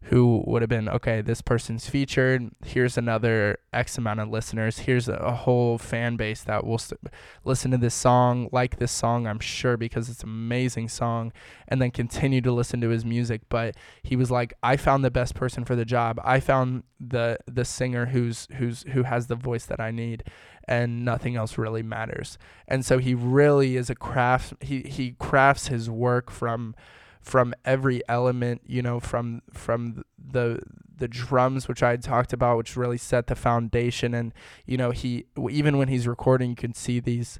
who 0.03 0.43
would 0.45 0.61
have 0.61 0.69
been 0.69 0.87
okay 0.87 1.21
this 1.21 1.41
person's 1.41 1.89
featured 1.89 2.49
here's 2.65 2.97
another 2.97 3.57
x 3.73 3.97
amount 3.97 4.19
of 4.19 4.29
listeners 4.29 4.79
here's 4.79 5.07
a, 5.09 5.35
whole 5.37 5.77
fan 5.77 6.15
base 6.15 6.43
that 6.43 6.65
will 6.65 6.77
st- 6.77 6.99
listen 7.43 7.71
to 7.71 7.77
this 7.77 7.93
song 7.93 8.49
like 8.51 8.79
this 8.79 8.91
song 8.91 9.27
i'm 9.27 9.39
sure 9.39 9.77
because 9.77 10.09
it's 10.09 10.23
an 10.23 10.29
amazing 10.29 10.87
song 10.87 11.31
and 11.67 11.81
then 11.81 11.91
continue 11.91 12.41
to 12.41 12.51
listen 12.51 12.81
to 12.81 12.89
his 12.89 13.03
music. 13.03 13.41
But 13.49 13.75
he 14.03 14.15
was 14.15 14.31
like 14.31 14.53
i 14.63 14.77
found 14.77 15.03
the 15.03 15.11
best 15.11 15.35
person 15.35 15.65
for 15.65 15.75
the 15.75 15.85
job. 15.85 16.19
I 16.23 16.39
found 16.39 16.83
the 16.99 17.37
the 17.45 17.65
singer 17.65 18.07
who's 18.07 18.47
who's 18.57 18.83
who 18.93 19.03
has 19.03 19.27
the 19.27 19.35
voice 19.35 19.65
that 19.65 19.79
i 19.79 19.91
need 19.91 20.23
and 20.67 21.05
nothing 21.05 21.35
else 21.35 21.57
really 21.57 21.83
matters. 21.83 22.37
And 22.67 22.85
so 22.85 22.97
he 22.97 23.13
really 23.13 23.77
is 23.77 23.89
a 23.89 23.95
craft 23.95 24.53
he 24.61 24.81
he 24.81 25.15
crafts 25.19 25.67
his 25.67 25.89
work 25.89 26.31
from 26.31 26.75
from 27.21 27.53
every 27.65 28.01
element, 28.07 28.61
you 28.65 28.81
know, 28.81 28.99
from 28.99 29.41
from 29.51 30.03
the 30.17 30.61
the 30.97 31.07
drums 31.07 31.67
which 31.67 31.83
I 31.83 31.91
had 31.91 32.03
talked 32.03 32.33
about, 32.33 32.57
which 32.57 32.75
really 32.75 32.97
set 32.97 33.27
the 33.27 33.35
foundation. 33.35 34.13
And 34.13 34.33
you 34.65 34.77
know, 34.77 34.91
he 34.91 35.25
even 35.49 35.77
when 35.77 35.87
he's 35.87 36.07
recording, 36.07 36.49
you 36.49 36.55
can 36.55 36.73
see 36.73 36.99
these 36.99 37.39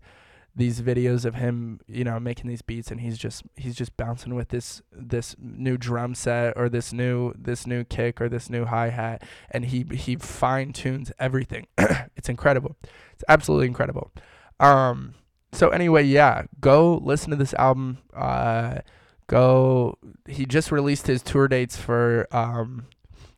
these 0.58 0.82
videos 0.82 1.24
of 1.24 1.36
him, 1.36 1.80
you 1.88 2.04
know, 2.04 2.20
making 2.20 2.50
these 2.50 2.64
beats, 2.64 2.90
and 2.90 3.00
he's 3.00 3.18
just 3.18 3.44
he's 3.56 3.76
just 3.76 3.96
bouncing 3.96 4.34
with 4.34 4.50
this 4.50 4.82
this 4.92 5.36
new 5.40 5.78
drum 5.78 6.16
set 6.16 6.54
or 6.58 6.68
this 6.68 6.92
new 6.92 7.32
this 7.38 7.68
new 7.68 7.84
kick 7.84 8.20
or 8.20 8.28
this 8.28 8.50
new 8.50 8.66
hi 8.66 8.90
hat, 8.90 9.24
and 9.52 9.66
he 9.66 9.86
he 9.92 10.16
fine 10.16 10.74
tunes 10.74 11.12
everything. 11.20 11.68
it's 12.16 12.28
incredible. 12.28 12.76
It's 13.14 13.24
absolutely 13.28 13.68
incredible. 13.68 14.12
Um. 14.60 15.14
So 15.54 15.70
anyway, 15.70 16.04
yeah, 16.04 16.44
go 16.60 16.98
listen 16.98 17.30
to 17.30 17.36
this 17.36 17.54
album. 17.54 18.00
Uh 18.16 18.80
go 19.28 19.98
he 20.26 20.46
just 20.46 20.72
released 20.72 21.08
his 21.08 21.22
tour 21.22 21.48
dates 21.48 21.76
for 21.76 22.28
um 22.32 22.88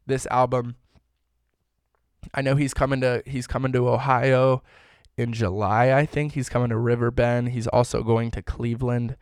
this 0.05 0.25
album. 0.27 0.75
I 2.33 2.41
know 2.41 2.55
he's 2.55 2.73
coming 2.73 3.01
to 3.01 3.23
he's 3.25 3.47
coming 3.47 3.71
to 3.73 3.89
ohio 3.89 4.63
in 5.17 5.33
july 5.33 5.91
i 5.91 6.05
think. 6.05 6.33
He's 6.33 6.49
coming 6.49 6.69
to 6.69 6.77
riverbend 6.77 7.49
he's 7.49 7.67
also 7.67 8.03
going 8.03 8.31
to 8.31 8.41
cleveland. 8.41 9.17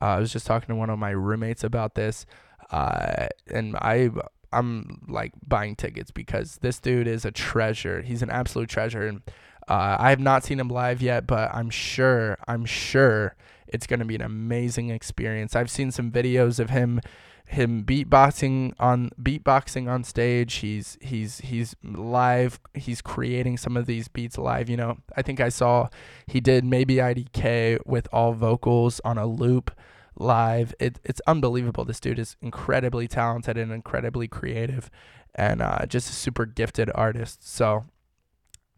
Uh, 0.00 0.06
i 0.06 0.18
was 0.18 0.32
just 0.32 0.46
talking 0.46 0.68
to 0.68 0.74
one 0.74 0.90
of 0.90 0.98
my 0.98 1.10
roommates 1.10 1.64
about 1.64 1.94
this. 1.94 2.26
Uh, 2.70 3.26
and 3.48 3.76
i 3.76 4.10
i'm 4.52 5.02
like 5.08 5.32
buying 5.46 5.76
tickets 5.76 6.10
because 6.10 6.58
this 6.62 6.78
dude 6.78 7.06
is 7.06 7.24
a 7.24 7.30
treasure. 7.30 8.02
He's 8.02 8.22
an 8.22 8.30
absolute 8.30 8.68
treasure. 8.68 9.06
And 9.06 9.22
uh, 9.68 9.96
i 9.98 10.10
have 10.10 10.20
not 10.20 10.44
seen 10.44 10.58
him 10.58 10.68
live 10.68 11.00
yet 11.00 11.26
but 11.26 11.54
i'm 11.54 11.70
sure 11.70 12.36
i'm 12.48 12.64
sure 12.64 13.36
it's 13.66 13.86
going 13.86 14.00
to 14.00 14.06
be 14.06 14.14
an 14.14 14.22
amazing 14.22 14.90
experience. 14.90 15.56
I've 15.56 15.70
seen 15.70 15.90
some 15.90 16.10
videos 16.10 16.58
of 16.58 16.70
him 16.70 17.00
him 17.46 17.84
beatboxing 17.84 18.72
on 18.78 19.10
beatboxing 19.20 19.88
on 19.88 20.04
stage. 20.04 20.54
He's 20.54 20.96
he's 21.00 21.38
he's 21.38 21.76
live. 21.82 22.60
He's 22.74 23.02
creating 23.02 23.58
some 23.58 23.76
of 23.76 23.86
these 23.86 24.08
beats 24.08 24.38
live. 24.38 24.68
You 24.68 24.76
know, 24.76 24.98
I 25.16 25.22
think 25.22 25.40
I 25.40 25.48
saw 25.48 25.88
he 26.26 26.40
did 26.40 26.64
maybe 26.64 26.96
IDK 26.96 27.78
with 27.86 28.08
all 28.12 28.32
vocals 28.32 29.00
on 29.04 29.18
a 29.18 29.26
loop 29.26 29.70
live. 30.16 30.74
It, 30.78 30.98
it's 31.04 31.20
unbelievable. 31.26 31.84
This 31.84 32.00
dude 32.00 32.18
is 32.18 32.36
incredibly 32.40 33.08
talented 33.08 33.58
and 33.58 33.72
incredibly 33.72 34.28
creative, 34.28 34.90
and 35.34 35.60
uh, 35.60 35.86
just 35.86 36.10
a 36.10 36.14
super 36.14 36.46
gifted 36.46 36.90
artist. 36.94 37.46
So, 37.48 37.84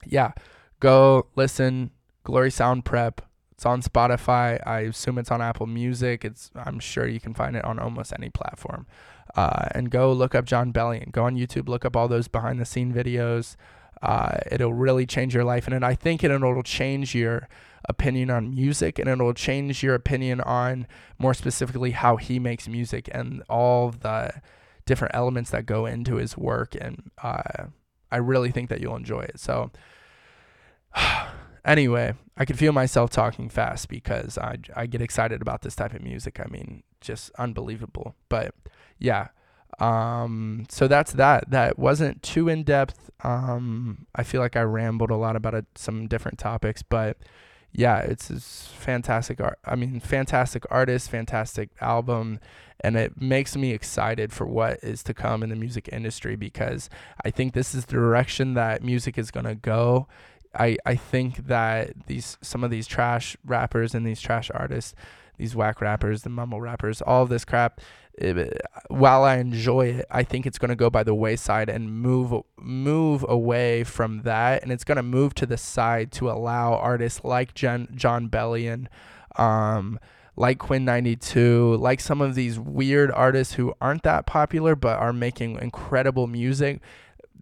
yeah, 0.07 0.33
go 0.81 1.27
listen. 1.37 1.91
Glory 2.25 2.51
Sound 2.51 2.85
Prep. 2.85 3.21
It's 3.55 3.65
on 3.65 3.83
Spotify. 3.83 4.61
I 4.67 4.81
assume 4.81 5.19
it's 5.19 5.31
on 5.31 5.41
Apple 5.41 5.67
Music. 5.67 6.25
It's 6.25 6.51
I'm 6.57 6.81
sure 6.81 7.07
you 7.07 7.21
can 7.21 7.35
find 7.35 7.57
it 7.57 7.65
on 7.65 7.79
almost 7.79 8.13
any 8.13 8.29
platform. 8.29 8.87
Uh, 9.37 9.69
and 9.73 9.91
go 9.91 10.13
look 10.13 10.35
up 10.35 10.45
Jon 10.45 10.73
Bellion. 10.73 11.13
Go 11.13 11.25
on 11.25 11.37
YouTube, 11.37 11.69
look 11.69 11.85
up 11.85 11.97
all 11.97 12.09
those 12.09 12.29
behind 12.29 12.61
the 12.61 12.65
scene 12.65 12.93
videos. 12.93 13.57
Uh, 14.03 14.39
it'll 14.51 14.75
really 14.75 15.07
change 15.07 15.35
your 15.35 15.45
life, 15.45 15.67
and 15.67 15.85
I 15.85 15.95
think 15.95 16.23
it'll 16.23 16.63
change 16.63 17.15
your 17.15 17.49
opinion 17.89 18.31
on 18.31 18.55
music, 18.55 18.99
and 18.99 19.09
it'll 19.09 19.35
change 19.35 19.83
your 19.83 19.95
opinion 19.95 20.41
on 20.41 20.87
more 21.19 21.33
specifically 21.33 21.93
how 21.93 22.17
he 22.17 22.39
makes 22.39 22.69
music 22.69 23.09
and 23.13 23.43
all 23.49 23.91
the 23.91 24.33
different 24.85 25.15
elements 25.15 25.51
that 25.51 25.65
go 25.65 25.87
into 25.87 26.17
his 26.17 26.37
work. 26.37 26.75
And 26.79 27.11
uh, 27.23 27.67
I 28.11 28.17
really 28.17 28.51
think 28.51 28.69
that 28.69 28.81
you'll 28.81 28.97
enjoy 28.97 29.23
it. 29.23 29.39
So. 29.39 29.71
anyway, 31.65 32.15
I 32.37 32.45
can 32.45 32.57
feel 32.57 32.73
myself 32.73 33.11
talking 33.11 33.49
fast 33.49 33.89
because 33.89 34.39
I, 34.39 34.59
I 34.75 34.87
get 34.87 35.01
excited 35.01 35.41
about 35.43 35.63
this 35.63 35.77
type 35.77 35.95
of 35.95 36.03
music. 36.03 36.41
I 36.41 36.47
mean, 36.51 36.83
just 37.01 37.31
unbelievable. 37.39 38.15
But 38.29 38.55
yeah, 38.99 39.29
um, 39.79 40.67
so 40.69 40.89
that's 40.89 41.13
that. 41.13 41.51
That 41.51 41.79
wasn't 41.79 42.23
too 42.23 42.49
in 42.49 42.65
depth. 42.65 43.11
Um, 43.23 44.07
I 44.15 44.23
feel 44.23 44.41
like 44.41 44.57
I 44.57 44.63
rambled 44.63 45.11
a 45.11 45.17
lot 45.17 45.37
about 45.37 45.65
some 45.75 46.07
different 46.07 46.39
topics, 46.39 46.83
but 46.83 47.19
yeah, 47.73 47.99
it's, 47.99 48.31
it's 48.31 48.69
fantastic 48.69 49.41
art. 49.41 49.59
I 49.65 49.75
mean, 49.75 49.99
fantastic 49.99 50.65
artist, 50.71 51.11
fantastic 51.11 51.71
album, 51.81 52.39
and 52.81 52.97
it 52.97 53.21
makes 53.21 53.57
me 53.57 53.73
excited 53.73 54.33
for 54.33 54.47
what 54.47 54.79
is 54.83 55.03
to 55.05 55.15
come 55.15 55.43
in 55.43 55.49
the 55.49 55.57
music 55.57 55.89
industry 55.91 56.37
because 56.37 56.89
I 57.25 57.31
think 57.31 57.53
this 57.53 57.75
is 57.75 57.87
the 57.87 57.95
direction 57.95 58.55
that 58.55 58.85
music 58.85 59.19
is 59.19 59.31
gonna 59.31 59.57
go. 59.57 60.07
I 60.55 60.77
I 60.87 60.97
think 60.97 61.47
that 61.47 62.07
these 62.07 62.39
some 62.41 62.65
of 62.65 62.71
these 62.71 62.87
trash 62.87 63.37
rappers 63.45 63.95
and 63.95 64.07
these 64.07 64.21
trash 64.21 64.51
artists, 64.55 64.95
these 65.37 65.55
whack 65.57 65.81
rappers, 65.81 66.23
the 66.23 66.31
mumble 66.31 66.61
rappers, 66.61 67.03
all 67.03 67.23
of 67.23 67.29
this 67.29 67.45
crap, 67.45 67.81
it, 68.17 68.61
while 68.89 69.25
I 69.25 69.37
enjoy 69.37 69.87
it, 69.87 70.07
I 70.11 70.23
think 70.23 70.47
it's 70.47 70.59
going 70.59 70.69
to 70.69 70.77
go 70.77 70.91
by 70.91 71.03
the 71.03 71.15
wayside 71.15 71.69
and 71.69 71.93
move 71.93 72.43
move 72.57 73.25
away 73.29 73.85
from 73.85 74.23
that, 74.23 74.63
and 74.63 74.71
it's 74.71 74.85
going 74.85 74.97
to 74.97 75.03
move 75.03 75.35
to 75.35 75.47
the 75.47 75.57
side 75.57 76.13
to 76.13 76.31
allow 76.31 76.75
artists 76.75 77.25
like 77.25 77.55
Jen, 77.55 77.89
Jon 77.95 78.29
Bellion, 78.29 78.87
um, 79.37 79.99
like 80.37 80.59
Quinn 80.59 80.87
XCII, 80.87 81.77
like 81.77 82.01
some 82.01 82.21
of 82.21 82.35
these 82.35 82.59
weird 82.59 83.11
artists 83.11 83.55
who 83.55 83.75
aren't 83.81 84.03
that 84.05 84.27
popular 84.27 84.77
but 84.77 84.99
are 84.99 85.13
making 85.13 85.59
incredible 85.61 86.27
music 86.27 86.81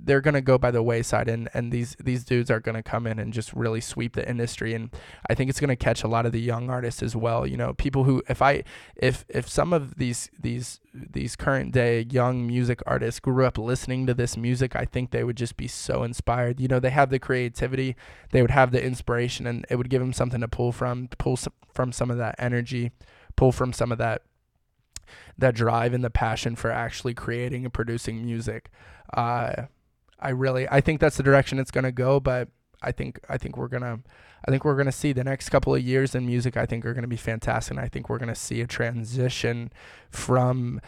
they're 0.05 0.21
going 0.21 0.35
to 0.35 0.41
go 0.41 0.59
by 0.59 0.71
the 0.71 0.83
wayside 0.83 1.29
and, 1.29 1.49
and 1.55 1.73
these 1.73 1.97
these 2.01 2.25
dudes 2.25 2.51
are 2.51 2.61
going 2.61 2.75
to 2.75 2.83
come 2.83 3.07
in 3.07 3.19
and 3.19 3.33
just 3.33 3.53
really 3.53 3.81
sweep 3.81 4.15
the 4.15 4.29
industry 4.29 4.75
and 4.75 4.91
I 5.29 5.35
think 5.35 5.51
it's 5.51 5.61
going 5.61 5.69
to 5.69 5.77
catch 5.77 6.03
a 6.03 6.09
lot 6.09 6.27
of 6.27 6.33
the 6.33 6.41
young 6.41 6.71
artists 6.71 7.03
as 7.03 7.15
well 7.15 7.47
you 7.47 7.57
know 7.57 7.75
people 7.75 8.05
who 8.05 8.23
if 8.29 8.43
I 8.43 8.65
if 8.97 9.25
if 9.29 9.49
some 9.49 9.73
of 9.73 9.97
these 9.97 10.31
these 10.39 10.81
these 10.93 11.37
current 11.37 11.73
day 11.73 12.07
young 12.11 12.47
music 12.47 12.81
artists 12.87 13.21
grew 13.21 13.47
up 13.47 13.59
listening 13.59 14.07
to 14.07 14.15
this 14.15 14.37
music 14.37 14.75
I 14.75 14.85
think 14.85 15.11
they 15.11 15.25
would 15.25 15.37
just 15.37 15.57
be 15.57 15.69
so 15.69 16.03
inspired 16.03 16.61
you 16.61 16.69
know 16.69 16.81
they 16.81 16.91
have 16.91 17.11
the 17.11 17.19
creativity 17.19 17.97
they 18.31 18.43
would 18.43 18.51
have 18.51 18.73
the 18.73 18.85
inspiration 18.85 19.47
and 19.47 19.65
it 19.71 19.77
would 19.77 19.91
give 19.91 20.01
them 20.01 20.13
something 20.13 20.41
to 20.41 20.49
pull 20.49 20.73
from 20.73 21.09
pull 21.19 21.39
from 21.73 21.93
some 21.93 22.11
of 22.11 22.19
that 22.19 22.35
energy 22.39 22.93
pull 23.37 23.53
from 23.53 23.73
some 23.73 23.93
of 23.93 23.99
that 23.99 24.23
that 25.39 25.55
drive 25.55 25.93
and 25.95 26.05
the 26.05 26.11
passion 26.11 26.57
for 26.57 26.71
actually 26.71 27.15
creating 27.15 27.65
and 27.65 27.73
producing 27.73 28.25
music. 28.25 28.71
Uh, 29.13 29.65
I 30.23 30.31
really 30.31 30.69
I 30.69 30.81
think 30.81 31.01
that's 31.01 31.17
the 31.17 31.23
direction 31.23 31.59
it's 31.59 31.71
going 31.71 31.85
to 31.85 31.93
go, 31.93 32.21
but 32.21 32.49
I 32.83 32.93
think 32.93 33.21
I 33.29 33.39
think 33.39 33.57
we're 33.57 33.69
to 33.83 34.01
I 34.47 34.51
think 34.51 34.65
we're 34.65 34.75
to 34.87 34.93
see 34.93 35.13
the 35.13 35.25
next 35.25 35.49
couple 35.51 35.75
of 35.75 35.83
years 35.83 36.15
in 36.15 36.27
music 36.27 36.57
I 36.57 36.67
think 36.67 36.85
are 36.85 36.95
going 36.95 37.03
to 37.03 37.09
be 37.09 37.17
fantastic 37.17 37.73
and 37.73 37.81
I 37.81 37.89
think 37.89 38.09
we're 38.09 38.19
going 38.19 38.29
to 38.29 38.35
see 38.35 38.61
a 38.61 38.67
transition 38.67 39.73
from 40.11 40.81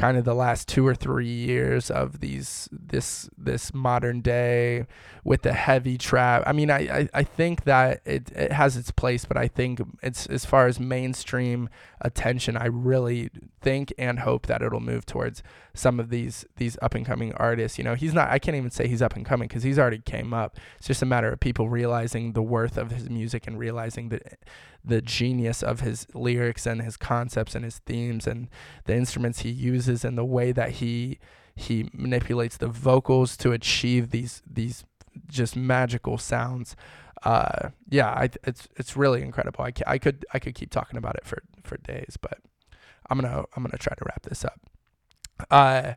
kind 0.00 0.16
of 0.16 0.24
the 0.24 0.34
last 0.34 0.66
two 0.66 0.86
or 0.86 0.94
three 0.94 1.28
years 1.28 1.90
of 1.90 2.20
these 2.20 2.70
this 2.72 3.28
this 3.36 3.74
modern 3.74 4.22
day 4.22 4.86
with 5.24 5.42
the 5.42 5.52
heavy 5.52 5.98
trap. 5.98 6.42
I 6.46 6.52
mean, 6.52 6.70
I, 6.70 7.00
I, 7.00 7.08
I 7.12 7.22
think 7.22 7.64
that 7.64 8.00
it, 8.06 8.32
it 8.32 8.50
has 8.50 8.78
its 8.78 8.90
place, 8.90 9.26
but 9.26 9.36
I 9.36 9.46
think 9.46 9.82
it's 10.02 10.24
as 10.26 10.46
far 10.46 10.66
as 10.66 10.80
mainstream 10.80 11.68
attention, 12.00 12.56
I 12.56 12.64
really 12.64 13.28
think 13.60 13.92
and 13.98 14.20
hope 14.20 14.46
that 14.46 14.62
it'll 14.62 14.80
move 14.80 15.04
towards 15.04 15.42
some 15.74 16.00
of 16.00 16.08
these 16.08 16.46
these 16.56 16.78
up 16.80 16.94
and 16.94 17.04
coming 17.04 17.34
artists. 17.34 17.76
You 17.76 17.84
know, 17.84 17.94
he's 17.94 18.14
not 18.14 18.30
I 18.30 18.38
can't 18.38 18.56
even 18.56 18.70
say 18.70 18.88
he's 18.88 19.02
up 19.02 19.16
and 19.16 19.26
coming 19.26 19.48
because 19.48 19.64
he's 19.64 19.78
already 19.78 19.98
came 19.98 20.32
up. 20.32 20.56
It's 20.78 20.86
just 20.86 21.02
a 21.02 21.06
matter 21.06 21.30
of 21.30 21.40
people 21.40 21.68
realizing 21.68 22.32
the 22.32 22.42
worth 22.42 22.78
of 22.78 22.90
his 22.90 23.10
music 23.10 23.46
and 23.46 23.58
realizing 23.58 24.08
that 24.08 24.38
the 24.84 25.02
genius 25.02 25.62
of 25.62 25.80
his 25.80 26.06
lyrics 26.14 26.66
and 26.66 26.82
his 26.82 26.96
concepts 26.96 27.54
and 27.54 27.64
his 27.64 27.78
themes 27.80 28.26
and 28.26 28.48
the 28.84 28.94
instruments 28.94 29.40
he 29.40 29.50
uses 29.50 30.04
and 30.04 30.16
the 30.16 30.24
way 30.24 30.52
that 30.52 30.72
he 30.72 31.18
he 31.54 31.90
manipulates 31.92 32.56
the 32.56 32.68
vocals 32.68 33.36
to 33.36 33.52
achieve 33.52 34.10
these 34.10 34.42
these 34.46 34.84
just 35.28 35.56
magical 35.56 36.18
sounds. 36.18 36.76
Uh, 37.22 37.70
yeah, 37.88 38.08
I, 38.08 38.30
it's 38.44 38.68
it's 38.76 38.96
really 38.96 39.22
incredible. 39.22 39.64
I, 39.64 39.72
I 39.86 39.98
could 39.98 40.24
I 40.32 40.38
could 40.38 40.54
keep 40.54 40.70
talking 40.70 40.96
about 40.96 41.16
it 41.16 41.26
for 41.26 41.42
for 41.62 41.76
days, 41.76 42.16
but 42.20 42.38
I'm 43.08 43.20
gonna 43.20 43.44
I'm 43.54 43.62
gonna 43.62 43.76
try 43.76 43.94
to 43.94 44.04
wrap 44.06 44.22
this 44.22 44.44
up. 44.44 44.60
Uh, 45.50 45.94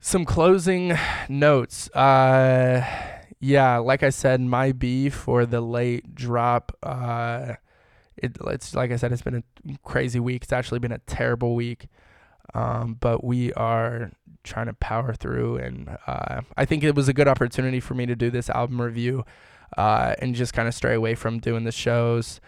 some 0.00 0.24
closing 0.24 0.96
notes. 1.28 1.88
Uh, 1.90 2.84
yeah, 3.40 3.78
like 3.78 4.02
I 4.02 4.10
said, 4.10 4.40
my 4.40 4.72
B 4.72 5.08
for 5.08 5.46
the 5.46 5.60
late 5.60 6.14
drop. 6.14 6.76
Uh, 6.82 7.54
it, 8.22 8.36
it's 8.46 8.74
like 8.74 8.90
I 8.90 8.96
said, 8.96 9.12
it's 9.12 9.22
been 9.22 9.42
a 9.68 9.78
crazy 9.84 10.20
week. 10.20 10.44
It's 10.44 10.52
actually 10.52 10.78
been 10.78 10.92
a 10.92 10.98
terrible 10.98 11.54
week. 11.54 11.88
Um, 12.54 12.96
but 12.98 13.22
we 13.22 13.52
are 13.54 14.12
trying 14.42 14.66
to 14.66 14.74
power 14.74 15.12
through, 15.12 15.58
and 15.58 15.98
uh, 16.06 16.40
I 16.56 16.64
think 16.64 16.82
it 16.82 16.94
was 16.94 17.08
a 17.08 17.12
good 17.12 17.28
opportunity 17.28 17.80
for 17.80 17.94
me 17.94 18.06
to 18.06 18.16
do 18.16 18.30
this 18.30 18.48
album 18.48 18.80
review 18.80 19.24
uh, 19.76 20.14
and 20.20 20.34
just 20.34 20.54
kind 20.54 20.66
of 20.66 20.74
stray 20.74 20.94
away 20.94 21.14
from 21.14 21.40
doing 21.40 21.64
the 21.64 21.72
shows 21.72 22.40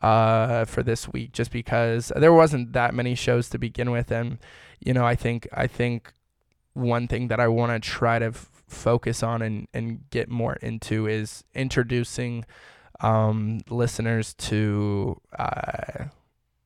uh, 0.00 0.64
for 0.64 0.82
this 0.82 1.08
week, 1.08 1.32
just 1.32 1.50
because 1.50 2.12
there 2.14 2.32
wasn't 2.32 2.72
that 2.72 2.94
many 2.94 3.14
shows 3.14 3.48
to 3.50 3.58
begin 3.58 3.90
with, 3.90 4.12
and 4.12 4.38
you 4.80 4.94
know, 4.94 5.04
I 5.04 5.16
think 5.16 5.48
I 5.52 5.66
think 5.66 6.12
one 6.74 7.08
thing 7.08 7.28
that 7.28 7.40
I 7.40 7.48
want 7.48 7.72
to 7.72 7.88
try 7.88 8.20
to 8.20 8.26
f- 8.26 8.62
focus 8.68 9.22
on 9.22 9.42
and 9.42 9.66
and 9.74 10.08
get 10.10 10.28
more 10.28 10.54
into 10.54 11.08
is 11.08 11.42
introducing 11.54 12.44
um, 13.00 13.60
listeners 13.68 14.34
to 14.34 15.20
uh, 15.38 16.04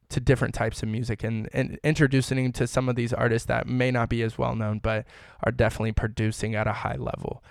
to 0.09 0.21
different 0.21 0.55
types 0.55 0.83
of 0.83 0.89
music 0.89 1.25
and, 1.25 1.49
and 1.55 1.79
introducing 1.83 2.53
to 2.53 2.67
some 2.67 2.89
of 2.89 2.97
these 2.97 3.15
artists 3.15 3.47
that 3.47 3.67
may 3.67 3.91
not 3.91 4.11
be 4.11 4.23
as 4.23 4.37
well 4.37 4.55
known 4.55 4.79
but 4.79 5.07
are 5.43 5.53
definitely 5.53 5.93
producing 5.93 6.55
at 6.55 6.67
a 6.67 6.73
high 6.73 6.97
level. 6.97 7.43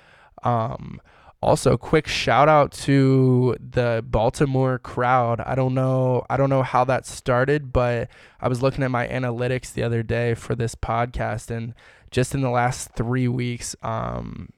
Um, 0.43 1.01
also, 1.41 1.75
quick 1.75 2.07
shout 2.07 2.47
out 2.47 2.71
to 2.71 3.55
the 3.59 4.05
Baltimore 4.07 4.77
crowd. 4.77 5.41
I 5.41 5.55
don't 5.55 5.73
know, 5.73 6.23
I 6.29 6.37
don't 6.37 6.51
know 6.51 6.61
how 6.61 6.83
that 6.83 7.07
started, 7.07 7.73
but 7.73 8.09
I 8.39 8.47
was 8.47 8.61
looking 8.61 8.83
at 8.83 8.91
my 8.91 9.07
analytics 9.07 9.73
the 9.73 9.81
other 9.81 10.03
day 10.03 10.35
for 10.35 10.53
this 10.53 10.75
podcast, 10.75 11.49
and 11.49 11.73
just 12.11 12.35
in 12.35 12.41
the 12.41 12.51
last 12.51 12.91
three 12.91 13.27
weeks, 13.27 13.75
um, 13.81 14.49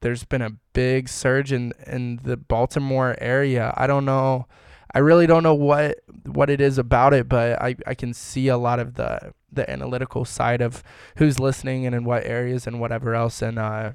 there's 0.00 0.24
been 0.24 0.42
a 0.42 0.50
big 0.72 1.08
surge 1.08 1.52
in 1.52 1.72
in 1.86 2.20
the 2.22 2.36
Baltimore 2.36 3.16
area. 3.20 3.72
I 3.76 3.86
don't 3.86 4.04
know. 4.04 4.46
I 4.94 5.00
really 5.00 5.26
don't 5.26 5.42
know 5.42 5.54
what 5.54 5.98
what 6.26 6.50
it 6.50 6.60
is 6.60 6.78
about 6.78 7.12
it, 7.14 7.28
but 7.28 7.60
I, 7.60 7.76
I 7.86 7.94
can 7.94 8.14
see 8.14 8.48
a 8.48 8.56
lot 8.56 8.78
of 8.78 8.94
the 8.94 9.32
the 9.50 9.68
analytical 9.70 10.24
side 10.24 10.60
of 10.60 10.82
who's 11.16 11.38
listening 11.38 11.86
and 11.86 11.94
in 11.94 12.04
what 12.04 12.24
areas 12.24 12.66
and 12.66 12.80
whatever 12.80 13.14
else. 13.14 13.42
And 13.42 13.58
uh, 13.58 13.92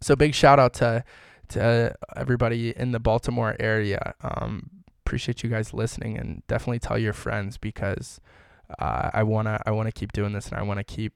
so 0.00 0.16
big 0.16 0.34
shout 0.34 0.58
out 0.58 0.74
to 0.74 1.04
to 1.48 1.94
everybody 2.16 2.76
in 2.76 2.92
the 2.92 3.00
Baltimore 3.00 3.56
area. 3.60 4.14
Um, 4.22 4.70
appreciate 5.04 5.42
you 5.42 5.50
guys 5.50 5.72
listening 5.72 6.18
and 6.18 6.42
definitely 6.48 6.80
tell 6.80 6.98
your 6.98 7.12
friends 7.12 7.56
because 7.58 8.20
uh, 8.78 9.10
I 9.14 9.22
wanna 9.22 9.60
I 9.64 9.70
wanna 9.70 9.92
keep 9.92 10.12
doing 10.12 10.32
this 10.32 10.48
and 10.48 10.58
I 10.58 10.62
wanna 10.62 10.84
keep 10.84 11.12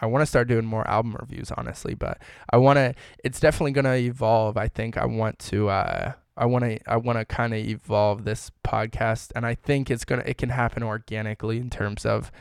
I 0.00 0.06
want 0.06 0.22
to 0.22 0.26
start 0.26 0.48
doing 0.48 0.64
more 0.64 0.86
album 0.88 1.16
reviews, 1.18 1.50
honestly, 1.52 1.94
but 1.94 2.18
I 2.50 2.56
want 2.56 2.78
to. 2.78 2.94
It's 3.22 3.40
definitely 3.40 3.72
gonna 3.72 3.94
evolve. 3.94 4.56
I 4.56 4.68
think 4.68 4.96
I 4.96 5.06
want 5.06 5.38
to. 5.40 5.68
Uh, 5.68 6.12
I 6.36 6.46
want 6.46 6.64
to. 6.64 6.78
I 6.90 6.96
want 6.96 7.18
to 7.18 7.24
kind 7.24 7.54
of 7.54 7.60
evolve 7.60 8.24
this 8.24 8.50
podcast, 8.64 9.30
and 9.36 9.46
I 9.46 9.54
think 9.54 9.90
it's 9.90 10.04
gonna. 10.04 10.24
It 10.26 10.38
can 10.38 10.48
happen 10.48 10.82
organically 10.82 11.58
in 11.58 11.70
terms 11.70 12.04
of, 12.04 12.32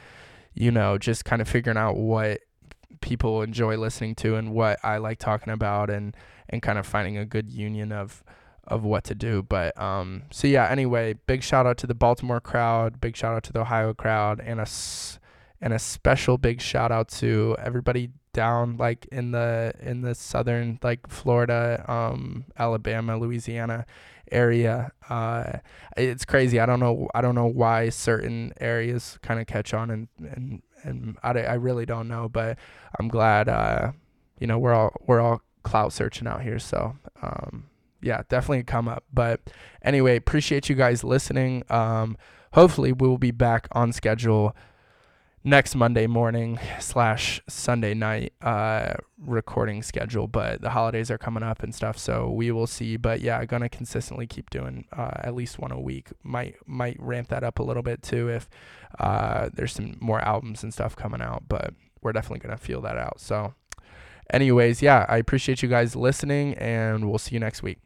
you 0.54 0.72
know, 0.72 0.98
just 0.98 1.26
kind 1.26 1.42
of 1.42 1.48
figuring 1.48 1.78
out 1.78 1.96
what 1.98 2.42
people 3.02 3.42
enjoy 3.42 3.78
listening 3.78 4.16
to 4.16 4.36
and 4.36 4.54
what 4.54 4.80
I 4.84 4.98
like 4.98 5.20
talking 5.20 5.54
about, 5.54 5.90
and 5.90 6.16
and 6.50 6.62
kind 6.62 6.80
of 6.80 6.88
finding 6.88 7.18
a 7.18 7.26
good 7.26 7.52
union 7.52 7.92
of 7.92 8.24
of 8.66 8.84
what 8.84 9.04
to 9.06 9.16
do. 9.16 9.44
But 9.44 9.80
um, 9.80 10.24
so 10.32 10.48
yeah. 10.48 10.68
Anyway, 10.70 11.14
big 11.28 11.44
shout 11.44 11.68
out 11.68 11.78
to 11.80 11.88
the 11.88 11.96
Baltimore 11.96 12.42
crowd. 12.42 13.00
Big 13.00 13.16
shout 13.16 13.36
out 13.36 13.44
to 13.44 13.54
the 13.54 13.62
Ohio 13.62 13.94
crowd, 13.94 14.40
and 14.40 14.60
a 14.60 14.66
and 15.64 15.74
a 15.74 15.80
special 15.80 16.38
big 16.38 16.60
shout 16.60 16.92
out 16.92 17.08
to 17.08 17.56
everybody 17.58 18.12
down 18.34 18.76
like 18.76 19.06
in 19.14 19.32
the 19.32 19.74
in 19.80 20.02
the 20.02 20.14
southern 20.14 20.78
like 20.84 21.08
Florida, 21.08 21.86
um, 21.88 22.44
Alabama, 22.60 23.18
Louisiana 23.18 23.86
area. 24.30 24.92
Uh, 25.10 25.60
it's 25.96 26.26
crazy. 26.26 26.60
I 26.60 26.66
don't 26.66 26.82
know. 26.82 27.08
I 27.16 27.22
don't 27.22 27.34
know 27.34 27.48
why 27.48 27.90
certain 27.90 28.52
areas 28.60 29.18
kind 29.22 29.40
of 29.40 29.48
catch 29.48 29.74
on, 29.74 29.90
and 29.90 30.08
and 30.20 30.62
and 30.84 31.18
I, 31.24 31.32
I 31.32 31.54
really 31.54 31.86
don't 31.86 32.10
know. 32.10 32.28
But 32.28 32.60
I'm 33.00 33.08
glad. 33.08 33.48
Uh, 33.48 33.94
you 34.40 34.48
know, 34.48 34.60
we're 34.60 34.74
all 34.74 34.94
we're 35.08 35.22
all 35.22 35.42
clout 35.64 35.94
searching 35.94 36.28
out 36.28 36.42
here. 36.42 36.60
So 36.60 36.98
um, 37.22 37.68
yeah, 38.02 38.24
definitely 38.28 38.64
come 38.64 38.90
up. 38.90 39.06
But 39.14 39.40
anyway, 39.82 40.18
appreciate 40.18 40.68
you 40.68 40.76
guys 40.76 41.06
listening. 41.06 41.64
Um, 41.70 42.18
hopefully 42.52 42.92
we 42.92 43.08
will 43.08 43.18
be 43.18 43.32
back 43.32 43.70
on 43.72 43.94
schedule 43.94 44.54
next 45.44 45.76
Monday 45.76 46.08
morning 46.08 46.58
slash 46.80 47.42
Sunday 47.50 47.94
night 47.94 48.34
uh, 48.42 48.94
recording 49.18 49.84
schedule, 49.84 50.28
but 50.28 50.62
the 50.62 50.70
holidays 50.70 51.12
are 51.12 51.18
coming 51.18 51.44
up 51.44 51.64
and 51.64 51.76
stuff, 51.76 51.98
so 51.98 52.30
we 52.30 52.52
will 52.52 52.68
see. 52.68 52.98
But 52.98 53.22
yeah, 53.22 53.44
gonna 53.46 53.70
consistently 53.70 54.28
keep 54.28 54.50
doing 54.50 54.86
uh, 54.92 55.12
at 55.16 55.36
least 55.36 55.60
one 55.60 55.72
a 55.72 55.80
week. 55.80 56.10
Might 56.24 56.56
might 56.66 56.98
ramp 57.00 57.30
that 57.30 57.44
up 57.44 57.60
a 57.60 57.64
little 57.64 57.84
bit 57.84 58.02
too 58.02 58.30
if 58.30 58.50
uh, 59.00 59.50
there's 59.54 59.74
some 59.74 59.98
more 60.00 60.22
albums 60.22 60.64
and 60.64 60.74
stuff 60.74 60.96
coming 60.96 61.22
out, 61.22 61.44
but 61.48 61.74
we're 62.02 62.14
definitely 62.14 62.40
gonna 62.40 62.58
feel 62.58 62.82
that 62.82 62.98
out. 62.98 63.20
So, 63.20 63.54
anyways, 64.32 64.82
yeah, 64.82 65.06
I 65.10 65.18
appreciate 65.18 65.62
you 65.62 65.70
guys 65.70 65.96
listening, 65.96 66.54
and 66.56 67.10
we'll 67.10 67.20
see 67.20 67.36
you 67.36 67.40
next 67.40 67.64
week. 67.64 67.80